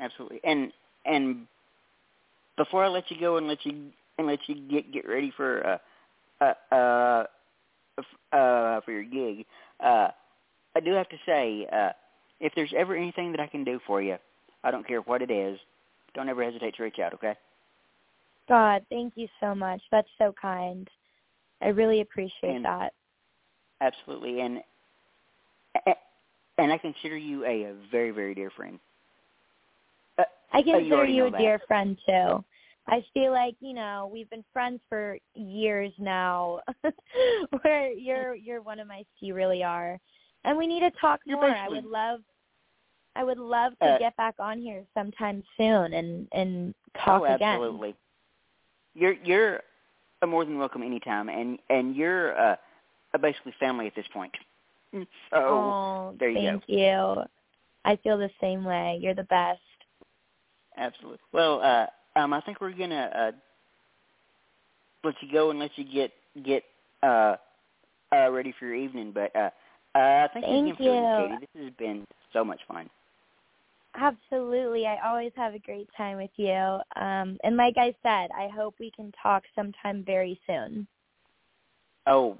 Absolutely. 0.00 0.40
And 0.44 0.72
and 1.04 1.46
before 2.56 2.84
I 2.84 2.88
let 2.88 3.10
you 3.10 3.20
go 3.20 3.36
and 3.36 3.46
let 3.48 3.64
you 3.64 3.90
and 4.18 4.26
let 4.26 4.40
you 4.48 4.54
get 4.70 4.92
get 4.92 5.08
ready 5.08 5.32
for 5.36 5.66
uh 5.66 5.78
uh 6.44 6.74
uh 6.74 7.24
f- 7.24 7.37
uh 8.32 8.80
for 8.82 8.92
your 8.92 9.04
gig, 9.04 9.44
uh 9.80 10.08
I 10.76 10.80
do 10.80 10.92
have 10.92 11.08
to 11.08 11.16
say, 11.26 11.66
uh 11.72 11.90
if 12.40 12.52
there's 12.54 12.72
ever 12.76 12.94
anything 12.94 13.32
that 13.32 13.40
I 13.40 13.46
can 13.46 13.64
do 13.64 13.80
for 13.86 14.00
you, 14.00 14.16
I 14.62 14.70
don't 14.70 14.86
care 14.86 15.00
what 15.00 15.22
it 15.22 15.30
is, 15.30 15.58
don't 16.14 16.28
ever 16.28 16.42
hesitate 16.44 16.76
to 16.76 16.82
reach 16.84 16.98
out, 17.00 17.12
okay? 17.14 17.34
God, 18.48 18.84
thank 18.88 19.12
you 19.16 19.28
so 19.40 19.54
much. 19.54 19.80
That's 19.90 20.08
so 20.18 20.32
kind. 20.40 20.88
I 21.60 21.68
really 21.68 22.00
appreciate 22.00 22.56
And- 22.56 22.64
that. 22.64 22.92
Absolutely. 23.80 24.40
And 24.40 24.62
and 26.58 26.72
I 26.72 26.78
consider 26.78 27.16
you 27.16 27.44
a, 27.44 27.64
a 27.64 27.74
very 27.90 28.10
very 28.10 28.34
dear 28.34 28.50
friend. 28.50 28.78
Uh, 30.18 30.24
I 30.52 30.58
you 30.58 30.72
consider 30.74 31.04
you 31.06 31.26
a 31.26 31.30
that. 31.30 31.38
dear 31.38 31.60
friend 31.68 31.96
too. 32.06 32.44
I 32.88 33.04
feel 33.14 33.32
like 33.32 33.54
you 33.60 33.74
know 33.74 34.10
we've 34.12 34.30
been 34.30 34.44
friends 34.52 34.80
for 34.88 35.18
years 35.34 35.92
now. 35.98 36.60
Where 37.62 37.92
you're 37.92 38.34
you're 38.34 38.62
one 38.62 38.80
of 38.80 38.86
my 38.88 39.04
you 39.20 39.34
really 39.34 39.62
are, 39.62 39.98
and 40.44 40.56
we 40.56 40.66
need 40.66 40.80
to 40.80 40.90
talk 41.00 41.20
You're 41.24 41.36
more. 41.36 41.50
I 41.50 41.68
would 41.68 41.84
love, 41.84 42.20
I 43.16 43.24
would 43.24 43.38
love 43.38 43.72
to 43.82 43.88
Uh, 43.88 43.98
get 43.98 44.16
back 44.16 44.34
on 44.38 44.58
here 44.58 44.84
sometime 44.94 45.42
soon 45.56 45.92
and 45.94 46.28
and 46.32 46.74
talk 47.04 47.22
oh, 47.22 47.24
again. 47.34 47.42
absolutely. 47.54 47.94
You're 48.94 49.14
you're 49.24 49.62
uh, 50.22 50.26
more 50.26 50.44
than 50.44 50.58
welcome 50.58 50.82
anytime, 50.82 51.28
and 51.28 51.58
and 51.68 51.94
you're 51.94 52.38
uh, 52.38 52.56
basically 53.20 53.52
family 53.60 53.86
at 53.86 53.94
this 53.94 54.06
point. 54.12 54.32
So 55.30 55.36
oh, 55.36 56.14
there 56.18 56.30
you 56.30 56.40
go. 56.40 56.50
thank 56.50 56.62
you. 56.66 57.22
I 57.84 57.96
feel 57.96 58.16
the 58.16 58.30
same 58.40 58.64
way. 58.64 58.98
You're 59.02 59.14
the 59.14 59.24
best. 59.24 59.60
absolutely. 60.78 61.18
Well, 61.32 61.60
uh, 61.62 61.86
um, 62.18 62.32
I 62.32 62.40
think 62.40 62.60
we're 62.60 62.72
gonna 62.72 63.10
uh, 63.14 63.30
let 65.04 65.14
you 65.20 65.32
go 65.32 65.50
and 65.50 65.58
let 65.58 65.70
you 65.76 65.84
get 65.84 66.12
get 66.44 66.64
uh, 67.02 67.36
uh, 68.12 68.30
ready 68.30 68.52
for 68.58 68.66
your 68.66 68.74
evening. 68.74 69.12
But 69.14 69.34
uh, 69.36 69.50
uh, 69.98 70.28
thank, 70.34 70.46
you 70.46 70.52
again 70.52 70.76
for 70.76 70.82
doing 70.82 71.02
this, 71.02 71.10
you. 71.18 71.28
Katie. 71.28 71.46
This 71.54 71.64
has 71.64 71.72
been 71.78 72.04
so 72.32 72.44
much 72.44 72.60
fun. 72.66 72.90
Absolutely. 73.94 74.86
I 74.86 74.98
always 75.08 75.32
have 75.36 75.54
a 75.54 75.58
great 75.58 75.88
time 75.96 76.18
with 76.18 76.30
you. 76.36 76.78
Um, 76.96 77.36
and 77.42 77.56
like 77.56 77.74
I 77.76 77.94
said, 78.02 78.30
I 78.36 78.48
hope 78.54 78.74
we 78.78 78.90
can 78.90 79.12
talk 79.22 79.42
sometime 79.54 80.04
very 80.04 80.40
soon. 80.46 80.86
Oh, 82.06 82.36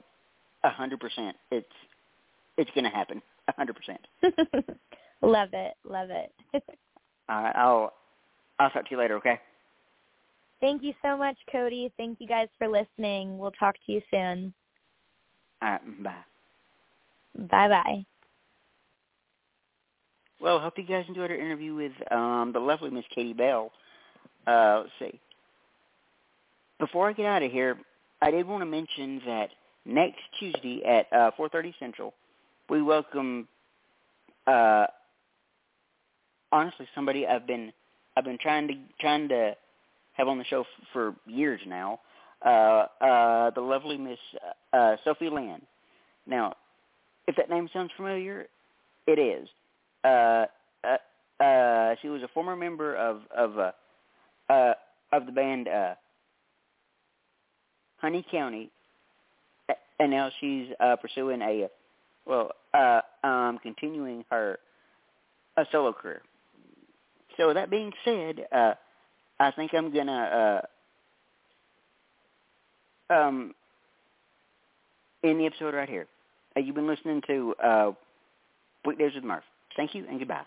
a 0.65 0.71
hundred 0.71 1.01
percent. 1.01 1.37
It's 1.51 1.67
it's 2.57 2.71
gonna 2.75 2.91
happen. 2.91 3.23
A 3.49 3.53
hundred 3.55 3.77
percent. 3.77 4.01
love 5.23 5.51
it. 5.53 5.75
Love 5.85 6.11
it. 6.11 6.33
All 7.29 7.43
right. 7.43 7.57
I'll 7.57 7.93
I'll 8.59 8.71
talk 8.71 8.85
to 8.85 8.91
you 8.91 8.99
later. 8.99 9.17
Okay. 9.17 9.39
Thank 10.61 10.83
you 10.83 10.93
so 11.03 11.17
much, 11.17 11.37
Cody. 11.53 11.93
Thank 11.97 12.21
you 12.21 12.27
guys 12.27 12.49
for 12.59 12.69
listening. 12.69 13.39
We'll 13.39 13.53
talk 13.53 13.77
to 13.87 13.93
you 13.93 14.03
soon. 14.11 14.53
All 15.63 15.71
right. 15.71 16.03
Bye. 16.03 16.15
Bye 17.51 17.69
bye. 17.69 18.05
Well, 20.41 20.61
hope 20.61 20.75
you 20.77 20.85
guys 20.85 21.05
enjoyed 21.09 21.31
our 21.31 21.37
interview 21.37 21.75
with 21.75 21.93
um, 22.13 22.53
the 22.53 22.61
lovely 22.61 22.91
Miss 22.91 23.05
Katie 23.15 23.33
Belle. 23.33 23.71
Uh, 24.47 24.83
let's 24.83 24.91
see. 25.13 25.21
Before 26.79 27.09
I 27.09 27.13
get 27.13 27.27
out 27.27 27.43
of 27.43 27.51
here, 27.51 27.77
I 28.23 28.31
did 28.31 28.47
want 28.47 28.63
to 28.63 28.67
mention 28.67 29.21
that 29.27 29.51
next 29.85 30.21
Tuesday 30.39 30.83
at 30.85 31.07
uh, 31.13 31.31
4:30 31.39 31.75
Central, 31.79 32.15
we 32.69 32.83
welcome. 32.83 33.49
Uh, 34.47 34.87
honestly, 36.53 36.89
somebody 36.95 37.27
I've 37.27 37.47
been 37.47 37.73
I've 38.17 38.25
been 38.25 38.39
trying 38.41 38.69
to 38.69 38.75
trying 39.01 39.29
to 39.29 39.57
have 40.19 40.29
on 40.29 40.39
the 40.39 40.45
show 40.45 40.61
f- 40.61 40.67
for 40.93 41.15
years 41.27 41.61
now. 41.67 42.01
Uh, 42.45 42.87
uh, 43.01 43.51
the 43.51 43.61
lovely 43.61 43.97
Miss 43.97 44.19
uh, 44.73 44.97
Sophie 45.05 45.31
Lynn. 45.31 45.63
Now, 46.27 46.55
if 47.27 47.37
that 47.37 47.51
name 47.51 47.69
sounds 47.73 47.91
familiar, 47.97 48.47
it 49.07 49.19
is 49.19 49.49
uh, 50.05 50.47
uh, 50.85 51.43
uh, 51.43 51.95
she 52.03 52.09
was 52.09 52.23
a 52.23 52.29
former 52.29 52.55
member 52.57 52.95
of 52.95 53.23
of 53.37 53.59
uh, 53.59 53.73
uh, 54.53 54.75
of 55.13 55.27
the 55.27 55.33
band 55.33 55.69
uh, 55.69 55.95
Honey 57.97 58.25
County, 58.31 58.71
and 59.99 60.11
now 60.11 60.31
she's 60.41 60.69
uh, 60.81 60.97
pursuing 60.97 61.43
a 61.43 61.69
well, 62.27 62.53
uh, 62.75 63.01
um, 63.25 63.59
continuing 63.63 64.25
her 64.31 64.59
a 65.57 65.65
solo 65.73 65.93
career. 65.93 66.23
So 67.37 67.55
that 67.55 67.71
being 67.71 67.93
said, 68.05 68.47
uh, 68.53 68.75
I 69.41 69.51
think 69.53 69.73
I'm 69.75 69.93
gonna 69.93 70.63
uh, 73.11 73.15
um, 73.15 73.55
end 75.23 75.41
the 75.41 75.47
episode 75.47 75.75
right 75.75 75.89
here. 75.89 76.07
You've 76.57 76.75
been 76.75 76.89
listening 76.89 77.23
to 77.29 77.55
uh, 77.63 77.93
Weekdays 78.85 79.15
with 79.15 79.25
Murph. 79.25 79.45
Thank 79.77 79.95
you 79.95 80.05
and 80.09 80.19
goodbye. 80.19 80.43